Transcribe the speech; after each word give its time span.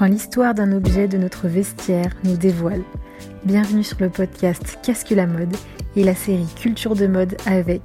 quand 0.00 0.06
l'histoire 0.06 0.54
d'un 0.54 0.72
objet 0.72 1.08
de 1.08 1.18
notre 1.18 1.46
vestiaire 1.46 2.16
nous 2.24 2.38
dévoile. 2.38 2.84
Bienvenue 3.44 3.84
sur 3.84 3.98
le 4.00 4.08
podcast 4.08 4.78
Qu'est-ce 4.82 5.14
la 5.14 5.26
mode 5.26 5.54
et 5.94 6.04
la 6.04 6.14
série 6.14 6.48
Culture 6.58 6.94
de 6.94 7.06
mode 7.06 7.36
avec 7.44 7.82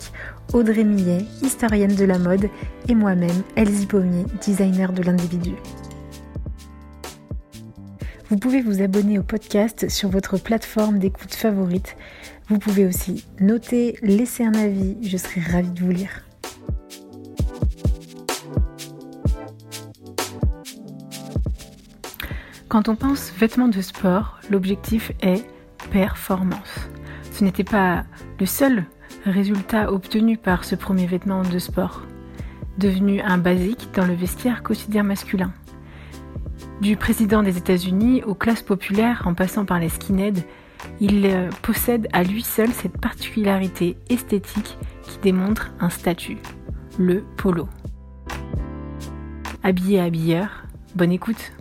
Audrey 0.54 0.86
Millet, 0.86 1.26
historienne 1.42 1.94
de 1.94 2.06
la 2.06 2.18
mode, 2.18 2.48
et 2.88 2.96
moi-même, 2.96 3.44
Elsie 3.58 3.86
Pommier, 3.86 4.24
designer 4.42 4.94
de 4.94 5.04
l'individu. 5.04 5.56
Vous 8.30 8.38
pouvez 8.38 8.62
vous 8.62 8.82
abonner 8.82 9.20
au 9.20 9.24
podcast 9.24 9.90
sur 9.90 10.08
votre 10.08 10.38
plateforme 10.38 11.00
d'écoute 11.00 11.36
favorite. 11.36 11.98
Vous 12.48 12.60
pouvez 12.60 12.86
aussi 12.86 13.26
noter, 13.42 13.98
laisser 14.02 14.46
un 14.46 14.54
avis, 14.54 14.96
je 15.02 15.18
serai 15.18 15.42
ravie 15.42 15.72
de 15.72 15.82
vous 15.82 15.92
lire. 15.92 16.25
Quand 22.68 22.90
on 22.90 22.96
pense 22.96 23.32
vêtements 23.38 23.68
de 23.68 23.82
sport, 23.82 24.40
l'objectif 24.50 25.12
est 25.22 25.46
performance. 25.92 26.90
Ce 27.32 27.44
n'était 27.44 27.64
pas 27.64 28.06
le 28.40 28.46
seul 28.48 28.86
résultat 29.24 29.92
obtenu 29.92 30.38
par 30.38 30.66
ce 30.66 30.76
premier 30.76 31.06
vêtement 31.06 31.44
de 31.44 31.60
sport, 31.60 32.02
devenu 32.80 33.22
un 33.22 33.38
basique 33.38 33.90
dans 33.94 34.06
le 34.06 34.16
vestiaire 34.16 34.64
quotidien 34.64 35.04
masculin. 35.04 35.54
Du 36.82 36.98
président 36.98 37.44
des 37.44 37.58
États-Unis 37.58 38.24
aux 38.24 38.36
classes 38.36 38.64
populaires 38.64 39.24
en 39.26 39.36
passant 39.36 39.66
par 39.66 39.80
les 39.80 39.90
skinheads, 39.90 40.44
il 41.00 41.26
euh, 41.26 41.50
possède 41.62 42.08
à 42.14 42.24
lui 42.24 42.42
seul 42.42 42.72
cette 42.72 42.98
particularité 42.98 43.98
esthétique 44.10 44.78
qui 45.04 45.20
démontre 45.20 45.72
un 45.80 45.90
statut, 45.90 46.38
le 46.98 47.24
polo. 47.38 47.68
Habillé 49.64 50.00
habilleur, 50.00 50.66
bonne 50.96 51.12
écoute. 51.12 51.54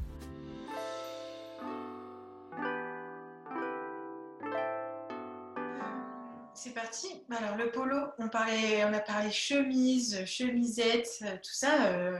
On, 8.24 8.28
parlait, 8.28 8.84
on 8.84 8.92
a 8.92 9.00
parlé 9.00 9.30
chemise, 9.30 10.24
chemisette, 10.24 11.24
tout 11.42 11.52
ça. 11.52 11.86
Euh, 11.86 12.18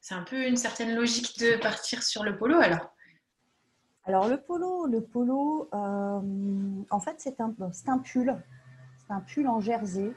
c'est 0.00 0.14
un 0.14 0.22
peu 0.22 0.46
une 0.46 0.56
certaine 0.56 0.94
logique 0.94 1.38
de 1.38 1.56
partir 1.60 2.02
sur 2.02 2.24
le 2.24 2.36
polo 2.36 2.58
alors. 2.58 2.94
Alors 4.04 4.28
le 4.28 4.40
polo, 4.40 4.86
le 4.86 5.00
polo, 5.00 5.68
euh, 5.72 6.20
en 6.90 7.00
fait 7.00 7.16
c'est 7.18 7.40
un, 7.40 7.54
un 7.86 7.98
pull, 7.98 8.36
c'est 8.98 9.12
un 9.12 9.20
pull 9.20 9.46
en 9.46 9.60
jersey 9.60 10.12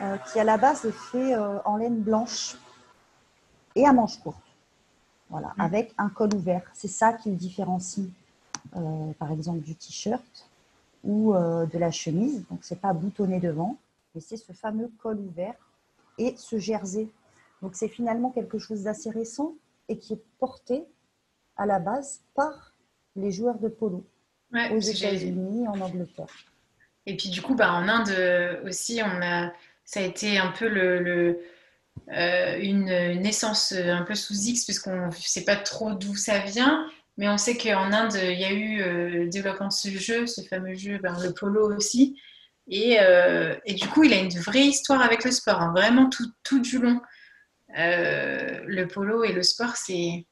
euh, 0.00 0.16
qui 0.18 0.38
à 0.38 0.44
la 0.44 0.56
base 0.56 0.84
est 0.84 0.92
fait 0.92 1.36
en 1.64 1.76
laine 1.76 2.00
blanche 2.00 2.56
et 3.74 3.86
à 3.86 3.92
manches 3.92 4.18
courtes. 4.20 4.38
Voilà, 5.30 5.48
mm. 5.56 5.60
avec 5.60 5.94
un 5.98 6.08
col 6.08 6.32
ouvert. 6.34 6.62
C'est 6.74 6.88
ça 6.88 7.12
qui 7.12 7.30
le 7.30 7.36
différencie, 7.36 8.08
par 9.18 9.32
exemple, 9.32 9.60
du 9.60 9.74
t-shirt 9.74 10.48
ou 11.06 11.34
euh, 11.34 11.64
de 11.66 11.78
la 11.78 11.90
chemise. 11.90 12.44
Donc, 12.50 12.58
c'est 12.62 12.80
pas 12.80 12.92
boutonné 12.92 13.40
devant, 13.40 13.78
c'est 14.20 14.36
ce 14.36 14.52
fameux 14.52 14.90
col 14.98 15.18
ouvert 15.18 15.54
et 16.18 16.34
ce 16.36 16.58
jersey. 16.58 17.08
Donc, 17.62 17.74
c'est 17.74 17.88
finalement 17.88 18.30
quelque 18.30 18.58
chose 18.58 18.82
d'assez 18.82 19.10
récent 19.10 19.54
et 19.88 19.98
qui 19.98 20.14
est 20.14 20.22
porté 20.38 20.84
à 21.56 21.66
la 21.66 21.78
base 21.78 22.22
par 22.34 22.74
les 23.14 23.30
joueurs 23.30 23.58
de 23.58 23.68
polo 23.68 24.04
aux 24.52 24.80
États-Unis, 24.80 25.66
en 25.68 25.80
Angleterre. 25.80 26.26
Et 27.06 27.16
puis, 27.16 27.30
du 27.30 27.40
coup, 27.40 27.54
bah, 27.54 27.72
en 27.72 27.88
Inde 27.88 28.10
euh, 28.10 28.68
aussi, 28.68 29.00
on 29.02 29.22
a, 29.22 29.52
ça 29.84 30.00
a 30.00 30.02
été 30.02 30.38
un 30.38 30.50
peu 30.50 30.68
le, 30.68 31.40
euh, 32.12 32.58
une 32.60 32.86
naissance 33.20 33.72
un 33.72 34.02
peu 34.02 34.14
sous 34.14 34.34
X, 34.34 34.64
puisqu'on 34.64 35.06
ne 35.06 35.12
sait 35.12 35.44
pas 35.44 35.56
trop 35.56 35.92
d'où 35.92 36.16
ça 36.16 36.40
vient. 36.40 36.88
Mais 37.16 37.28
on 37.28 37.38
sait 37.38 37.56
qu'en 37.56 37.92
Inde, 37.92 38.18
il 38.22 38.38
y 38.38 38.44
a 38.44 38.52
eu 38.52 38.82
euh, 38.82 39.08
le 39.08 39.28
développement 39.28 39.68
de 39.68 39.72
ce 39.72 39.88
jeu, 39.88 40.26
ce 40.26 40.42
fameux 40.42 40.74
jeu, 40.74 40.98
ben, 40.98 41.16
le 41.22 41.32
polo 41.32 41.74
aussi. 41.74 42.20
Et, 42.68 42.98
euh, 43.00 43.56
et, 43.64 43.74
du 43.74 43.88
coup, 43.88 44.04
il 44.04 44.12
a 44.12 44.18
une 44.18 44.38
vraie 44.40 44.66
histoire 44.66 45.00
avec 45.00 45.24
le 45.24 45.30
sport, 45.30 45.60
hein, 45.60 45.72
vraiment 45.72 46.08
tout, 46.08 46.26
tout, 46.42 46.60
du 46.60 46.78
long. 46.78 47.00
Euh, 47.78 48.60
le 48.66 48.86
polo 48.88 49.24
et 49.24 49.32
le 49.32 49.42
sport, 49.42 49.76
c'est. 49.76 50.26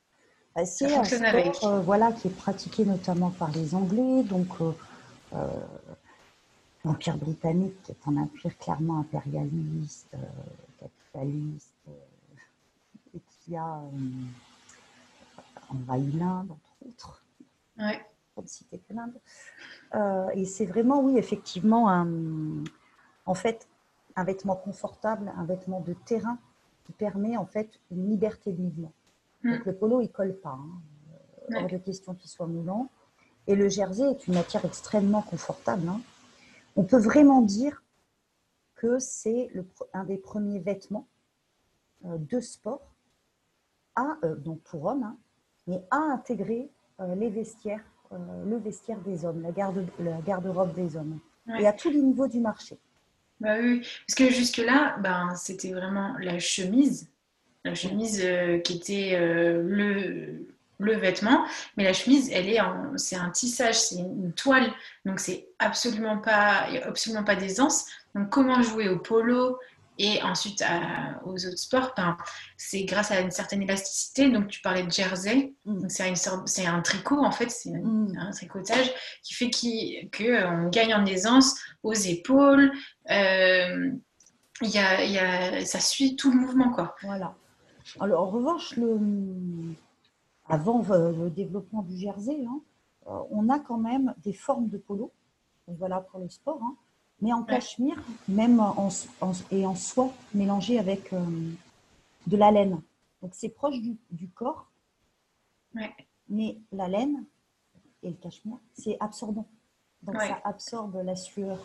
Bah, 0.55 0.65
c'est 0.65 0.93
un 0.95 1.05
sport 1.05 1.83
voilà, 1.83 2.12
qui 2.12 2.28
est 2.28 2.37
pratiqué 2.37 2.84
notamment 2.84 3.31
par 3.31 3.50
les 3.50 3.75
Anglais. 3.75 4.22
Donc, 4.25 4.49
l'Empire 6.84 7.17
britannique 7.17 7.75
est 7.89 8.09
un 8.09 8.17
empire 8.17 8.56
clairement 8.59 9.01
impérialiste, 9.01 10.11
capitaliste, 10.81 11.72
et 13.15 13.21
qui 13.45 13.56
a 13.56 13.81
envahi 15.71 16.12
l'Inde, 16.12 16.51
Ouais. 17.78 18.01
Euh, 19.95 20.28
et 20.34 20.45
c'est 20.45 20.67
vraiment, 20.67 21.00
oui, 21.00 21.19
effectivement, 21.19 21.89
un, 21.89 22.09
en 23.27 23.34
fait, 23.34 23.69
un 24.17 24.25
vêtement 24.25 24.56
confortable, 24.56 25.33
un 25.37 25.45
vêtement 25.45 25.81
de 25.81 25.93
terrain 25.93 26.39
qui 26.84 26.93
permet 26.93 27.37
en 27.37 27.47
fait 27.47 27.81
une 27.91 28.09
liberté 28.09 28.53
de 28.53 28.61
mouvement. 28.61 28.93
Mm. 29.43 29.53
Donc 29.53 29.67
le 29.67 29.75
polo, 29.75 30.00
il 30.00 30.11
colle 30.11 30.34
pas. 30.34 30.59
Hein. 30.59 31.55
Hors 31.55 31.69
de 31.69 31.77
question 31.77 32.15
qu'il 32.15 32.31
soit 32.31 32.47
moulant. 32.47 32.89
Et 33.47 33.55
le 33.55 33.69
jersey 33.69 34.11
est 34.11 34.27
une 34.27 34.34
matière 34.34 34.65
extrêmement 34.65 35.22
confortable. 35.22 35.89
Hein. 35.89 36.01
On 36.77 36.84
peut 36.84 36.99
vraiment 36.99 37.43
dire 37.43 37.83
que 38.75 38.99
c'est 38.99 39.51
un 39.93 40.05
des 40.05 40.16
premiers 40.16 40.61
vêtements 40.61 41.06
euh, 42.06 42.19
de 42.19 42.41
sport 42.41 42.95
à, 43.95 44.19
euh, 44.25 44.34
donc 44.37 44.61
pour 44.61 44.84
hommes, 44.84 45.05
hein, 45.05 45.16
mais 45.66 45.83
à 45.91 45.97
intégrer 45.97 46.71
euh, 47.01 47.15
les 47.15 47.31
vestiaires, 47.31 47.84
euh, 48.12 48.16
le 48.48 48.56
vestiaire 48.59 48.98
des 49.06 49.25
hommes, 49.25 49.42
la 49.42 49.50
garde 49.50 49.87
la 49.98 50.20
garde-robe 50.26 50.75
des 50.75 50.97
hommes, 50.97 51.19
et 51.59 51.66
à 51.66 51.72
tous 51.72 51.91
les 51.91 52.00
niveaux 52.00 52.28
du 52.28 52.41
marché. 52.41 52.76
Bah 53.41 53.56
oui, 53.60 53.81
parce 54.06 54.15
que 54.16 54.31
jusque-là, 54.31 54.97
ben, 55.00 55.34
c'était 55.37 55.72
vraiment 55.72 56.15
la 56.20 56.38
chemise, 56.38 57.09
la 57.65 57.75
chemise 57.75 58.20
euh, 58.25 58.59
qui 58.59 58.76
était 58.76 59.19
le, 59.19 60.47
le 60.78 60.92
vêtement, 60.97 61.44
mais 61.76 61.84
la 61.84 61.92
chemise, 61.92 62.31
elle 62.32 62.48
est 62.48 62.60
en, 62.60 62.97
c'est 62.97 63.16
un 63.16 63.31
tissage, 63.31 63.81
c'est 63.81 63.97
une 63.97 64.32
toile, 64.32 64.71
donc 65.04 65.21
c'est 65.21 65.48
absolument 65.59 66.19
pas, 66.19 66.66
absolument 66.84 67.25
pas 67.25 67.36
d'aisance. 67.36 67.86
Donc 68.15 68.31
comment 68.31 68.62
jouer 68.62 68.88
au 68.88 68.98
polo, 68.98 69.59
et 69.99 70.22
ensuite, 70.22 70.65
aux 71.25 71.47
autres 71.47 71.59
sports, 71.59 71.93
ben, 71.97 72.16
c'est 72.56 72.84
grâce 72.84 73.10
à 73.10 73.21
une 73.21 73.31
certaine 73.31 73.62
élasticité. 73.62 74.28
Donc, 74.28 74.49
tu 74.49 74.60
parlais 74.60 74.82
de 74.82 74.91
jersey. 74.91 75.55
Mm. 75.65 75.87
C'est 76.47 76.66
un 76.66 76.81
tricot, 76.81 77.25
en 77.25 77.31
fait, 77.31 77.50
c'est 77.50 77.71
mm. 77.71 78.16
un 78.19 78.31
tricotage 78.31 78.93
qui 79.22 79.34
fait 79.34 79.50
qu'on 79.50 80.25
euh, 80.25 80.69
gagne 80.71 80.94
en 80.94 81.06
aisance 81.06 81.54
aux 81.83 81.93
épaules. 81.93 82.72
Euh, 83.10 83.93
y 84.62 84.78
a, 84.78 85.04
y 85.04 85.19
a, 85.19 85.65
ça 85.65 85.81
suit 85.81 86.16
tout 86.16 86.33
le 86.33 86.38
mouvement, 86.38 86.71
quoi. 86.71 86.97
Voilà. 87.03 87.34
Alors, 88.00 88.22
en 88.22 88.31
revanche, 88.31 88.77
le, 88.77 88.99
avant 90.47 90.84
euh, 90.91 91.12
le 91.12 91.31
développement 91.31 91.83
du 91.83 91.97
jersey, 91.97 92.44
hein, 92.47 92.60
euh, 93.06 93.19
on 93.31 93.49
a 93.49 93.59
quand 93.59 93.78
même 93.78 94.15
des 94.19 94.33
formes 94.33 94.69
de 94.69 94.78
polo. 94.78 95.12
voilà 95.69 96.00
pour 96.00 96.21
le 96.21 96.28
sport. 96.28 96.60
Hein 96.62 96.77
mais 97.24 97.32
en 97.32 97.42
cachemire, 97.42 97.96
même 98.28 98.60
en, 98.60 98.90
et 99.50 99.64
en 99.64 99.74
soie 99.74 100.12
mélangée 100.34 100.78
avec 100.78 101.10
euh, 101.14 101.24
de 102.26 102.36
la 102.36 102.50
laine. 102.50 102.82
Donc 103.22 103.32
c'est 103.34 103.48
proche 103.48 103.76
du, 103.80 104.28
corps, 104.28 104.70
mais 106.28 106.58
la 106.70 106.86
laine 106.86 107.24
et 108.02 108.10
le 108.10 108.16
cachemire, 108.16 108.58
c'est 108.74 108.98
absorbant. 109.00 109.48
Donc 110.02 110.20
ça 110.20 110.38
absorbe 110.44 111.00
la 111.02 111.16
sueur 111.16 111.58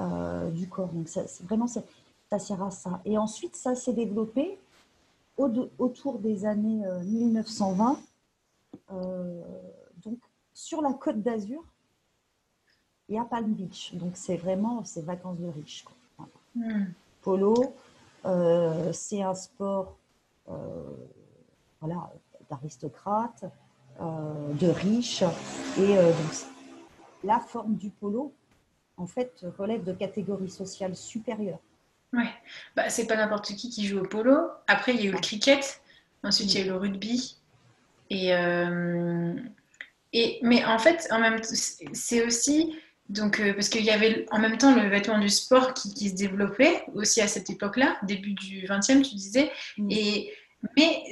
euh, 0.00 0.50
du 0.50 0.68
corps. 0.68 0.88
Donc 0.88 1.08
ça, 1.08 1.22
vraiment, 1.42 1.68
ça 1.68 2.38
sert 2.40 2.60
à 2.60 2.72
ça. 2.72 3.00
Et 3.04 3.16
ensuite, 3.16 3.54
ça 3.54 3.76
s'est 3.76 3.92
développé 3.92 4.58
autour 5.36 6.18
des 6.18 6.46
années 6.46 6.84
1920, 7.04 7.96
euh, 8.90 9.42
donc 9.98 10.18
sur 10.52 10.82
la 10.82 10.92
côte 10.94 11.22
d'Azur, 11.22 11.62
et 13.10 13.18
à 13.18 13.24
Palm 13.24 13.52
Beach. 13.52 13.92
Donc, 13.94 14.12
c'est 14.14 14.36
vraiment 14.36 14.84
ces 14.84 15.02
vacances 15.02 15.38
de 15.38 15.48
riches. 15.48 15.84
Hmm. 16.54 16.86
Polo, 17.22 17.74
euh, 18.24 18.92
c'est 18.92 19.22
un 19.22 19.34
sport 19.34 19.96
euh, 20.48 20.54
voilà, 21.80 22.10
d'aristocrates, 22.48 23.44
euh, 24.00 24.52
de 24.54 24.68
riches. 24.68 25.22
Et 25.78 25.94
donc, 25.96 26.32
la 27.24 27.40
forme 27.40 27.74
du 27.74 27.90
polo, 27.90 28.32
en 28.96 29.06
fait, 29.06 29.44
relève 29.58 29.84
de 29.84 29.92
catégories 29.92 30.50
sociales 30.50 30.96
supérieures. 30.96 31.60
Ouais, 32.12 32.30
bah, 32.74 32.90
c'est 32.90 33.06
pas 33.06 33.16
n'importe 33.16 33.54
qui 33.54 33.70
qui 33.70 33.86
joue 33.86 34.00
au 34.00 34.08
polo. 34.08 34.36
Après, 34.66 34.94
il 34.94 35.00
y 35.00 35.06
a 35.06 35.10
eu 35.10 35.12
le 35.12 35.20
cricket. 35.20 35.80
Ensuite, 36.22 36.54
il 36.54 36.60
y 36.60 36.62
a 36.62 36.66
eu 36.66 36.68
le 36.68 36.76
rugby. 36.76 37.36
Et, 38.12 38.30
et, 40.12 40.40
mais 40.42 40.64
en 40.64 40.78
fait, 40.80 41.06
en 41.12 41.20
même 41.20 41.40
c'est 41.44 42.26
aussi 42.26 42.76
donc, 43.10 43.40
euh, 43.40 43.52
parce 43.54 43.68
qu'il 43.68 43.84
y 43.84 43.90
avait 43.90 44.24
en 44.30 44.38
même 44.38 44.56
temps 44.56 44.72
le 44.74 44.88
vêtement 44.88 45.18
du 45.18 45.28
sport 45.28 45.74
qui, 45.74 46.08
se 46.08 46.14
développait 46.14 46.84
aussi 46.94 47.20
à 47.20 47.26
cette 47.26 47.50
époque-là, 47.50 47.98
début 48.04 48.34
du 48.34 48.66
20e, 48.66 49.02
tu 49.02 49.16
disais. 49.16 49.50
Mm. 49.78 49.90
Et, 49.90 50.32
Mais 50.76 51.02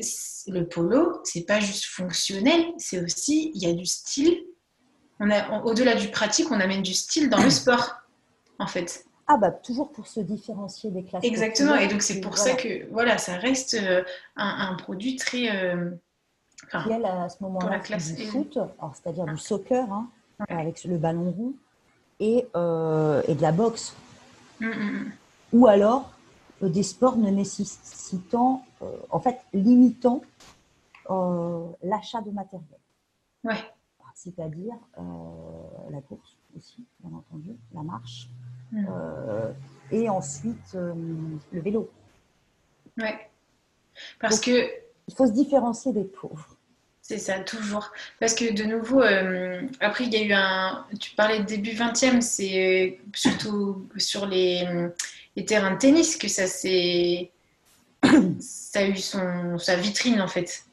le 0.46 0.62
polo, 0.62 1.20
c'est 1.24 1.44
pas 1.44 1.58
juste 1.58 1.86
fonctionnel, 1.86 2.64
c'est 2.78 3.02
aussi, 3.02 3.50
il 3.54 3.62
y 3.62 3.66
a 3.66 3.72
du 3.72 3.84
style. 3.84 4.44
On 5.18 5.28
a, 5.30 5.62
au-delà 5.64 5.96
du 5.96 6.08
pratique, 6.08 6.52
on 6.52 6.60
amène 6.60 6.82
du 6.82 6.94
style 6.94 7.28
dans 7.28 7.42
le 7.42 7.50
sport, 7.50 7.96
en 8.60 8.68
fait. 8.68 9.04
Ah 9.26 9.36
bah 9.36 9.50
toujours 9.50 9.90
pour 9.90 10.06
se 10.06 10.20
différencier 10.20 10.90
des 10.90 11.02
classes. 11.02 11.24
Exactement, 11.24 11.74
et 11.74 11.88
donc 11.88 12.00
c'est 12.00 12.20
pour 12.20 12.38
ça 12.38 12.54
que 12.54 12.88
voilà, 12.92 13.18
ça 13.18 13.36
reste 13.36 13.74
euh, 13.74 14.02
un, 14.36 14.74
produit 14.76 15.16
très. 15.16 15.50
Euh, 15.50 15.90
enfin, 16.72 16.88
à 17.04 17.28
ce 17.28 17.42
moment-là 17.42 17.80
du 17.80 18.26
foot, 18.26 18.58
c'est-à-dire 18.94 19.26
du 19.26 19.36
soccer, 19.36 19.84
hein, 19.92 20.08
avec 20.48 20.84
le 20.84 20.96
ballon 20.96 21.30
rond, 21.32 21.54
et, 22.20 22.46
euh, 22.56 23.22
et 23.26 23.34
de 23.34 23.42
la 23.42 23.52
boxe. 23.52 23.94
Mm, 24.60 24.66
mm, 24.66 24.70
mm. 24.70 25.12
Ou 25.52 25.66
alors 25.66 26.10
euh, 26.62 26.68
des 26.68 26.82
sports 26.82 27.16
ne 27.16 27.30
nécessitant, 27.30 28.64
euh, 28.82 28.96
en 29.10 29.20
fait, 29.20 29.38
limitant 29.52 30.22
l'achat 31.82 32.20
de 32.20 32.30
matériel. 32.30 32.66
Ouais. 33.44 33.56
C'est-à-dire 34.14 34.74
la 35.90 36.00
course 36.02 36.36
aussi, 36.54 36.84
bien 37.00 37.16
entendu, 37.16 37.56
la 37.72 37.82
marche, 37.82 38.28
et 39.90 40.10
ensuite 40.10 40.74
le 40.74 41.60
vélo. 41.60 41.88
Ouais. 42.98 43.30
Parce 44.20 44.40
que. 44.40 44.68
Il 45.08 45.14
faut 45.14 45.26
se 45.26 45.32
différencier 45.32 45.94
des 45.94 46.04
pauvres. 46.04 46.57
C'est 47.08 47.16
ça, 47.16 47.40
toujours. 47.40 47.90
Parce 48.20 48.34
que 48.34 48.52
de 48.52 48.64
nouveau, 48.64 49.00
euh, 49.00 49.62
après, 49.80 50.04
il 50.04 50.12
y 50.12 50.16
a 50.16 50.22
eu 50.24 50.32
un. 50.34 50.84
Tu 51.00 51.14
parlais 51.14 51.38
de 51.38 51.44
début 51.44 51.70
20e, 51.70 52.20
c'est 52.20 53.00
surtout 53.14 53.88
sur 53.96 54.26
les, 54.26 54.68
les, 55.34 55.44
terrains 55.46 55.72
de 55.72 55.78
tennis 55.78 56.16
que 56.16 56.28
ça 56.28 56.46
s'est. 56.46 57.30
ça 58.40 58.80
a 58.80 58.84
eu 58.88 58.98
son, 58.98 59.56
sa 59.58 59.76
vitrine, 59.76 60.20
en 60.20 60.28
fait. 60.28 60.66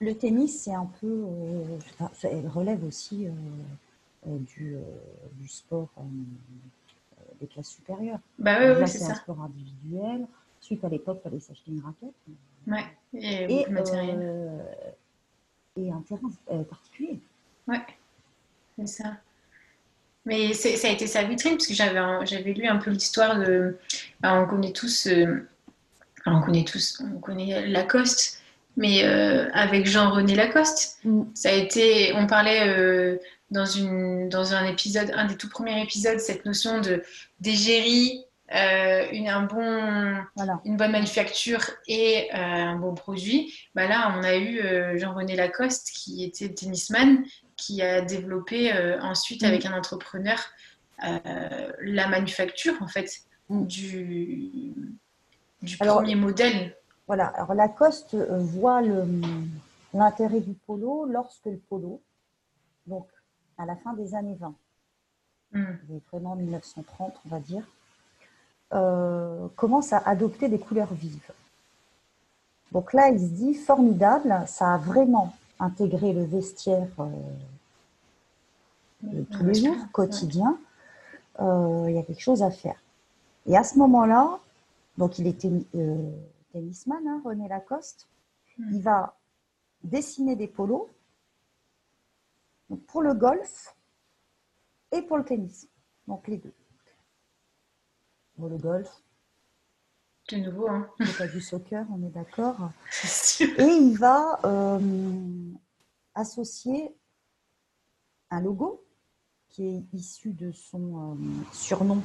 Le 0.00 0.14
tennis, 0.14 0.64
c'est 0.64 0.74
un 0.74 0.90
peu. 1.00 1.06
Euh, 1.06 1.78
elle 2.24 2.48
relève 2.48 2.82
aussi 2.84 3.26
euh, 3.26 4.36
du, 4.36 4.74
du, 5.34 5.48
sport 5.48 5.90
des 7.40 7.46
classes 7.46 7.70
supérieures. 7.70 8.18
Bah 8.36 8.56
oui, 8.58 8.80
oui, 8.80 8.88
c'est 8.88 8.98
ça. 8.98 9.12
un 9.12 9.14
sport 9.14 9.40
individuel. 9.42 10.26
Ensuite, 10.60 10.82
à 10.82 10.88
l'époque, 10.88 11.20
il 11.20 11.30
fallait 11.30 11.40
s'acheter 11.40 11.70
une 11.70 11.82
raquette. 11.82 12.16
Ouais, 12.66 12.84
et, 13.14 13.60
et 13.60 13.66
matériel 13.68 14.64
et 15.78 15.90
un 15.90 16.02
terrain 16.08 16.30
euh, 16.50 16.62
particulier. 16.64 17.20
Ouais, 17.66 17.80
c'est 18.78 18.86
ça. 18.86 19.16
Mais 20.24 20.52
ça 20.52 20.88
a 20.88 20.90
été 20.90 21.06
sa 21.06 21.22
vitrine, 21.22 21.54
parce 21.54 21.66
que 21.66 21.74
j'avais, 21.74 22.00
j'avais 22.26 22.52
lu 22.52 22.66
un 22.66 22.76
peu 22.76 22.90
l'histoire 22.90 23.38
de. 23.38 23.78
on 24.22 24.46
connaît 24.46 24.72
tous. 24.72 25.06
Euh, 25.06 25.48
on 26.26 26.40
connaît 26.40 26.64
tous. 26.64 27.02
On 27.14 27.18
connaît 27.18 27.66
Lacoste, 27.66 28.42
mais 28.76 29.04
euh, 29.04 29.48
avec 29.52 29.86
Jean-René 29.86 30.34
Lacoste. 30.34 30.98
Mm. 31.04 31.22
Ça 31.34 31.48
a 31.50 31.52
été. 31.52 32.12
On 32.14 32.26
parlait 32.26 33.18
dans, 33.50 33.64
une, 33.64 34.28
dans 34.28 34.52
un 34.52 34.66
épisode, 34.66 35.10
un 35.14 35.26
des 35.26 35.36
tout 35.36 35.48
premiers 35.48 35.82
épisodes, 35.82 36.18
cette 36.18 36.44
notion 36.44 36.80
de 36.80 37.02
d'égérie 37.40 38.24
euh, 38.54 39.06
une, 39.12 39.28
un 39.28 39.42
bon, 39.42 40.24
une 40.64 40.78
bonne 40.78 40.92
manufacture 40.92 41.64
et 41.86 42.30
euh, 42.32 42.36
un 42.36 42.76
bon 42.76 42.94
produit, 42.94 43.54
bah 43.74 43.86
là, 43.86 44.14
on 44.16 44.22
a 44.22 44.36
eu 44.36 44.60
euh, 44.60 44.96
Jean-René 44.96 45.36
Lacoste, 45.36 45.90
qui 45.90 46.24
était 46.24 46.54
tennisman, 46.54 47.24
qui 47.56 47.82
a 47.82 48.00
développé 48.00 48.72
ensuite, 49.02 49.44
avec 49.44 49.64
mm. 49.64 49.72
un 49.72 49.78
entrepreneur, 49.78 50.38
la 50.98 52.08
manufacture, 52.08 52.74
en 52.80 52.88
fait, 52.88 53.10
mm. 53.50 53.66
du, 53.66 54.72
du 55.60 55.76
premier 55.76 56.14
modèle. 56.14 56.74
Voilà, 57.06 57.26
alors 57.26 57.52
Lacoste 57.52 58.14
voit 58.14 58.80
l'intérêt 59.92 60.40
du 60.40 60.54
polo 60.54 61.04
lorsque 61.04 61.46
le 61.46 61.58
polo, 61.58 62.02
donc 62.86 63.08
à 63.58 63.66
la 63.66 63.76
fin 63.76 63.92
des 63.92 64.14
années 64.14 64.38
20, 64.40 64.54
mm. 65.52 65.64
vraiment 66.10 66.34
1930, 66.34 67.20
on 67.26 67.28
va 67.28 67.40
dire, 67.40 67.64
euh, 68.74 69.48
commence 69.56 69.94
à 69.94 69.98
adopter 69.98 70.48
des 70.48 70.58
couleurs 70.58 70.92
vives. 70.92 71.32
Donc 72.72 72.92
là, 72.92 73.08
il 73.08 73.18
se 73.18 73.32
dit 73.32 73.54
formidable, 73.54 74.44
ça 74.46 74.74
a 74.74 74.76
vraiment 74.76 75.34
intégré 75.58 76.12
le 76.12 76.24
vestiaire 76.24 76.88
euh, 76.98 77.08
de 79.02 79.22
tous 79.24 79.44
les 79.44 79.54
jours, 79.54 79.76
quotidien. 79.90 80.58
Euh, 81.40 81.86
il 81.88 81.94
y 81.94 81.98
a 81.98 82.02
quelque 82.02 82.20
chose 82.20 82.42
à 82.42 82.50
faire. 82.50 82.76
Et 83.46 83.56
à 83.56 83.64
ce 83.64 83.78
moment-là, 83.78 84.38
donc 84.98 85.18
il 85.18 85.26
était 85.28 85.50
tennisman, 86.52 87.08
hein, 87.08 87.22
René 87.24 87.48
Lacoste, 87.48 88.06
hmm. 88.58 88.74
il 88.74 88.82
va 88.82 89.14
dessiner 89.82 90.36
des 90.36 90.48
polos 90.48 90.88
pour 92.88 93.00
le 93.00 93.14
golf 93.14 93.74
et 94.92 95.00
pour 95.00 95.16
le 95.16 95.24
tennis. 95.24 95.68
Donc 96.06 96.28
les 96.28 96.36
deux 96.36 96.52
le 98.46 98.56
golf. 98.56 99.02
De 100.30 100.36
nouveau, 100.36 100.68
hein. 100.68 100.86
pas 101.16 101.26
du 101.26 101.40
soccer, 101.40 101.86
on 101.90 102.06
est 102.06 102.10
d'accord. 102.10 102.70
Et 103.40 103.62
il 103.62 103.96
va 103.96 104.38
euh, 104.44 105.52
associer 106.14 106.94
un 108.30 108.42
logo 108.42 108.84
qui 109.48 109.66
est 109.66 109.84
issu 109.94 110.34
de 110.34 110.52
son 110.52 111.14
euh, 111.14 111.16
surnom 111.52 112.02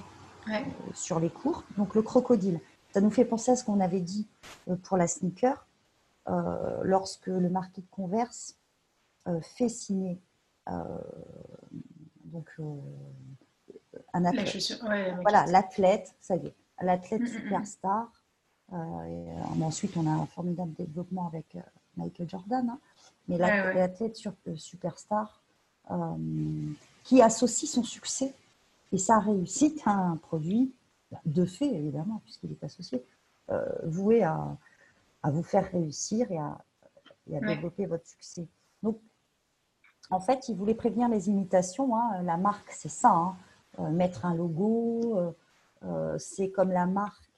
euh, 0.48 0.60
sur 0.94 1.20
les 1.20 1.30
cours, 1.30 1.66
donc 1.78 1.96
le 1.96 2.02
crocodile. 2.02 2.62
Ça 2.94 3.02
nous 3.02 3.12
fait 3.12 3.26
penser 3.26 3.52
à 3.52 3.56
ce 3.58 3.66
qu'on 3.66 3.82
avait 3.82 4.00
dit 4.00 4.28
pour 4.84 4.96
la 4.98 5.08
sneaker, 5.08 5.68
lorsque 6.84 7.28
le 7.28 7.50
marquis 7.50 7.82
de 7.82 7.88
Converse 7.88 8.56
fait 9.42 9.68
signer 9.68 10.22
donc, 12.26 12.50
un 14.14 14.26
athlète. 14.26 14.80
voilà, 15.22 15.46
l'athlète, 15.48 16.16
ça 16.20 16.36
y 16.36 16.48
est, 16.48 16.56
l'athlète 16.82 17.22
mm, 17.22 17.26
mm, 17.26 17.28
mm. 17.28 17.42
superstar. 17.42 18.24
Euh, 18.72 18.76
euh, 18.76 19.62
ensuite, 19.62 19.98
on 19.98 20.08
a 20.08 20.12
un 20.12 20.26
formidable 20.26 20.74
développement 20.74 21.28
avec 21.28 21.56
euh, 21.56 21.62
Michael 21.98 22.30
Jordan, 22.30 22.70
hein. 22.70 22.80
mais 23.28 23.38
l'athlète 23.38 24.16
superstar 24.56 25.42
qui 27.04 27.22
associe 27.22 27.70
son 27.70 27.84
succès 27.84 28.34
et 28.94 28.98
sa 28.98 29.20
réussite 29.20 29.82
à 29.86 29.92
un 29.92 30.16
produit 30.16 30.74
de 31.26 31.44
fait, 31.44 31.68
évidemment, 31.68 32.22
puisqu'il 32.24 32.52
est 32.52 32.64
associé, 32.64 33.04
voué 33.84 34.24
à, 34.24 34.58
à, 35.24 35.30
vous 35.30 35.44
faire 35.44 35.70
réussir 35.72 36.32
et 36.32 36.38
à, 36.38 36.58
développer 37.28 37.86
votre 37.86 38.08
succès. 38.08 38.48
Donc, 38.82 38.98
en 40.10 40.22
fait, 40.22 40.48
il 40.48 40.56
voulait 40.56 40.74
prévenir 40.74 41.10
les 41.10 41.28
imitations. 41.30 41.98
Hein. 41.98 42.22
La 42.24 42.38
marque, 42.38 42.72
c'est 42.72 42.90
ça. 42.90 43.10
Hein. 43.10 43.36
Euh, 43.80 43.90
mettre 43.90 44.26
un 44.26 44.36
logo. 44.36 45.18
Euh, 45.18 45.32
euh, 45.86 46.18
c'est 46.20 46.52
comme 46.52 46.72
la 46.72 46.86
marque 46.86 47.30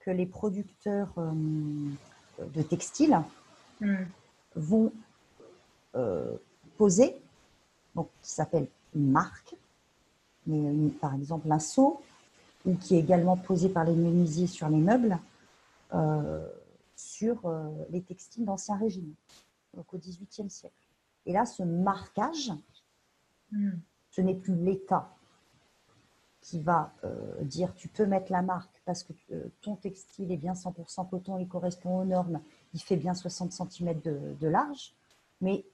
que 0.00 0.10
les 0.10 0.26
producteurs 0.26 1.14
de 1.14 2.62
textiles 2.62 3.20
hmm. 3.80 4.02
vont 4.56 4.92
poser, 6.76 7.14
donc 7.94 8.08
qui 8.20 8.30
s'appelle 8.32 8.66
une 8.96 9.12
marque, 9.12 9.54
mais 10.48 10.90
par 11.00 11.14
exemple 11.14 11.52
un 11.52 11.60
seau, 11.60 12.02
ou 12.66 12.74
qui 12.74 12.96
est 12.96 12.98
également 12.98 13.36
posé 13.36 13.68
par 13.68 13.84
les 13.84 13.94
menuisiers 13.94 14.48
sur 14.48 14.68
les 14.68 14.80
meubles, 14.80 15.16
sur 16.96 17.48
les 17.90 18.02
textiles 18.02 18.44
d'Ancien 18.44 18.78
Régime, 18.78 19.14
donc 19.76 19.94
au 19.94 19.98
XVIIIe 19.98 20.50
siècle. 20.50 20.88
Et 21.24 21.32
là, 21.32 21.46
ce 21.46 21.62
marquage, 21.62 22.50
hmm 23.52 23.70
ce 24.10 24.20
n'est 24.20 24.34
plus 24.34 24.54
l'État 24.54 25.14
qui 26.40 26.60
va 26.60 26.92
euh, 27.04 27.42
dire 27.42 27.74
tu 27.74 27.88
peux 27.88 28.06
mettre 28.06 28.32
la 28.32 28.42
marque 28.42 28.82
parce 28.84 29.02
que 29.02 29.12
euh, 29.32 29.44
ton 29.60 29.76
textile 29.76 30.32
est 30.32 30.36
bien 30.36 30.54
100% 30.54 31.08
coton, 31.08 31.38
il 31.38 31.48
correspond 31.48 32.00
aux 32.00 32.04
normes, 32.04 32.40
il 32.74 32.80
fait 32.80 32.96
bien 32.96 33.14
60 33.14 33.52
cm 33.52 34.00
de, 34.00 34.46
large, 34.46 34.94
mais 35.40 35.64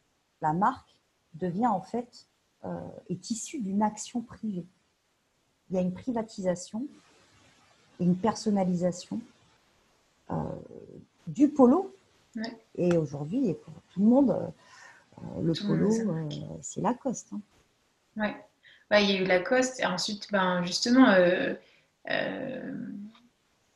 la 0.41 0.53
marque 0.53 1.01
devient 1.35 1.69
en 1.69 1.81
fait, 1.81 2.27
euh, 2.65 2.81
est 3.09 3.31
issue 3.31 3.61
d'une 3.61 3.83
action 3.83 4.23
privée. 4.23 4.67
Il 5.71 5.77
y 5.77 5.79
a 5.79 5.83
une 5.83 5.93
privatisation 5.93 6.87
et 7.99 8.05
une 8.05 8.17
personnalisation 8.17 9.21
du 11.27 11.49
polo. 11.49 11.95
Et 12.75 12.97
aujourd'hui, 12.97 13.55
pour 13.55 13.73
tout 13.93 14.01
le 14.01 14.07
monde, 14.07 14.53
le 15.41 15.53
polo, 15.67 15.91
c'est 16.61 16.81
Lacoste. 16.81 17.29
Hein. 17.33 17.41
Ouais. 18.17 18.35
il 18.93 19.11
y 19.11 19.17
a 19.17 19.21
eu 19.21 19.25
Lacoste, 19.25 19.81
et 19.81 19.87
ensuite, 19.87 20.29
ben, 20.31 20.65
justement, 20.65 21.09
euh, 21.11 21.55
euh, 22.11 22.73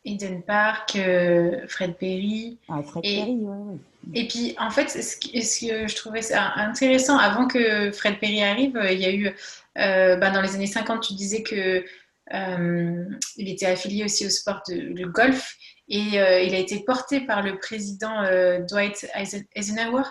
Eden 0.05 0.43
Park, 0.43 0.97
euh, 0.97 1.67
Fred 1.69 1.95
Perry. 1.97 2.59
Ah, 2.69 2.83
Fred 2.83 3.05
et, 3.05 3.17
Perry, 3.17 3.39
oui, 3.41 3.81
Et 4.15 4.29
puis, 4.29 4.55
en 4.59 4.71
fait, 4.71 4.89
ce 4.89 5.17
que, 5.17 5.41
ce 5.41 5.67
que 5.67 5.89
je 5.89 5.97
trouvais 5.97 6.23
ça 6.23 6.53
intéressant, 6.57 7.19
avant 7.19 7.47
que 7.47 7.91
Fred 7.93 8.19
Perry 8.19 8.43
arrive, 8.43 8.81
il 8.91 8.99
y 8.99 9.05
a 9.05 9.13
eu, 9.13 9.31
ben, 9.75 10.33
dans 10.33 10.43
les 10.43 10.55
années 10.55 10.67
50, 10.67 11.03
tu 11.03 11.15
disais 11.15 11.43
que 11.43 11.85
il 12.33 13.49
était 13.49 13.67
affilié 13.67 14.05
aussi 14.05 14.25
au 14.25 14.31
sport 14.31 14.63
de, 14.69 15.05
golf 15.05 15.57
et 15.89 15.99
il 15.99 16.55
a 16.55 16.59
été 16.59 16.79
porté 16.85 17.21
par 17.21 17.43
le 17.43 17.59
président 17.59 18.23
Dwight 18.69 19.07
Eisenhower. 19.55 20.05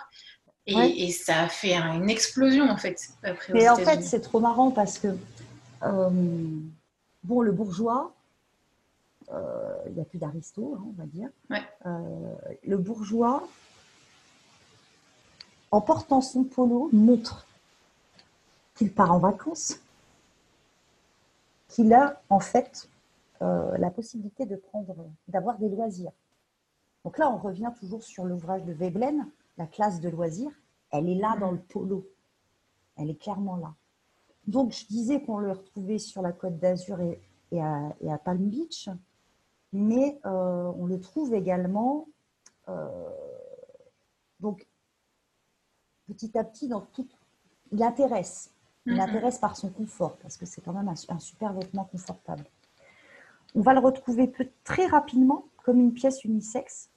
Et, 0.69 1.11
ça 1.11 1.41
a 1.41 1.47
fait 1.47 1.75
une 1.75 2.09
explosion 2.09 2.69
en 2.69 2.77
fait. 2.77 3.09
Mais 3.53 3.69
en 3.69 3.75
fait, 3.75 4.01
c'est 4.01 4.21
trop 4.21 4.39
marrant 4.39 4.71
parce 4.71 4.99
que 4.99 5.07
bon, 5.81 7.41
le 7.41 7.51
bourgeois, 7.51 8.13
il 9.31 9.93
n'y 9.93 10.01
a 10.01 10.05
plus 10.05 10.19
d'aristo, 10.19 10.75
hein, 10.77 10.83
on 10.87 11.01
va 11.01 11.05
dire. 11.05 11.29
le 12.65 12.77
bourgeois, 12.77 13.47
en 15.71 15.81
portant 15.81 16.21
son 16.21 16.43
polo, 16.43 16.89
montre 16.91 17.45
qu'il 18.75 18.93
part 18.93 19.11
en 19.11 19.19
vacances, 19.19 19.79
qu'il 21.67 21.93
a 21.93 22.21
en 22.29 22.39
fait 22.39 22.89
euh, 23.41 23.77
la 23.77 23.89
possibilité 23.89 24.45
de 24.45 24.55
prendre, 24.55 24.95
d'avoir 25.27 25.57
des 25.57 25.69
loisirs. 25.69 26.11
Donc 27.05 27.17
là, 27.17 27.29
on 27.29 27.37
revient 27.37 27.71
toujours 27.79 28.03
sur 28.03 28.25
l'ouvrage 28.25 28.63
de 28.63 28.73
Veblen, 28.73 29.27
la 29.59 29.67
classe 29.67 29.99
de 29.99 30.09
loisirs. 30.09 30.51
Elle 30.89 31.07
est 31.07 31.15
là 31.15 31.35
dans 31.39 31.51
le 31.51 31.59
polo. 31.59 32.09
Elle 32.95 33.11
est 33.11 33.21
clairement 33.21 33.57
là. 33.57 33.75
Donc, 34.47 34.71
je 34.71 34.87
disais 34.87 35.21
qu'on 35.21 35.37
le 35.37 35.51
retrouvait 35.51 35.99
sur 35.99 36.23
la 36.23 36.31
côte 36.31 36.57
d'Azur 36.57 36.99
et, 37.01 37.61
à, 37.61 38.17
Palm 38.23 38.49
Beach, 38.49 38.89
mais 39.73 40.19
euh, 40.25 40.71
on 40.75 40.85
le 40.85 40.99
trouve 40.99 41.33
également 41.33 42.07
euh, 42.67 43.09
donc 44.39 44.67
petit 46.07 46.35
à 46.37 46.43
petit 46.43 46.67
dans 46.67 46.81
tout. 46.81 47.07
Il 47.71 47.83
intéresse. 47.83 48.51
Il 48.85 48.93
mm-hmm. 48.93 49.01
intéresse 49.01 49.37
par 49.37 49.55
son 49.55 49.69
confort 49.69 50.17
parce 50.17 50.37
que 50.37 50.45
c'est 50.45 50.61
quand 50.61 50.73
même 50.73 50.87
un, 50.87 51.19
super 51.19 51.53
vêtement 51.53 51.85
confortable. 51.85 52.45
On 53.55 53.61
va 53.61 53.73
le 53.73 53.79
retrouver 53.79 54.31
très 54.63 54.85
rapidement 54.87 55.45
comme 55.63 55.79
une 55.79 55.93
pièce 55.93 56.23
unisexe, 56.23 56.89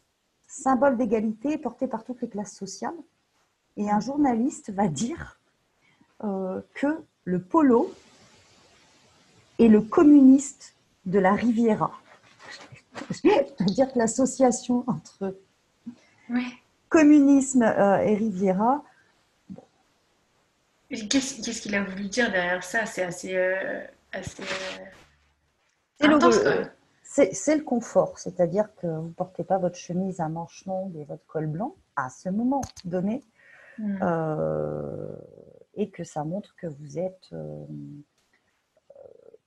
symbole 0.53 0.97
d'égalité 0.97 1.57
porté 1.59 1.87
par 1.87 2.05
toutes 2.05 2.21
les 2.21 2.29
classes 2.29 2.55
sociales. 2.55 2.95
Et 3.77 3.91
un 3.91 4.01
journaliste 4.01 4.71
va 4.71 4.89
dire 4.89 5.41
euh, 6.25 6.61
que 6.75 7.03
le 7.25 7.43
polo 7.43 7.93
est 9.59 9.69
le 9.69 9.81
communiste 9.81 10.75
de 11.07 11.19
la 11.19 11.33
Riviera. 11.33 11.93
C'est-à-dire 13.11 13.93
que 13.93 13.99
l'association 13.99 14.85
entre 14.87 15.37
communisme 16.89 17.63
euh, 17.63 17.99
et 17.99 18.15
Riviera 18.15 18.85
Qu'est-ce 20.91 21.63
qu'il 21.63 21.75
a 21.75 21.83
voulu 21.83 22.05
dire 22.09 22.31
derrière 22.31 22.63
ça? 22.63 22.85
C'est 22.85 23.03
assez, 23.03 23.35
euh, 23.35 23.83
assez 24.13 24.43
euh, 26.03 26.65
c'est 27.03 27.57
le, 27.57 27.63
confort, 27.63 28.19
c'est-à-dire 28.19 28.75
que 28.77 28.87
vous 28.87 29.09
ne 29.09 29.13
portez 29.13 29.45
pas 29.45 29.59
votre 29.59 29.77
chemise 29.77 30.21
à 30.21 30.29
manches 30.29 30.65
longues 30.67 30.97
et 30.97 31.05
votre 31.05 31.25
col 31.27 31.47
blanc 31.47 31.75
à 31.97 32.09
ce 32.09 32.29
moment 32.29 32.63
donné, 32.85 33.23
hmm. 33.79 33.99
euh, 34.03 35.15
et 35.75 35.91
que 35.91 36.05
ça 36.05 36.25
montre 36.25 36.55
que 36.57 36.67
vous 36.67 36.99
êtes 36.99 37.35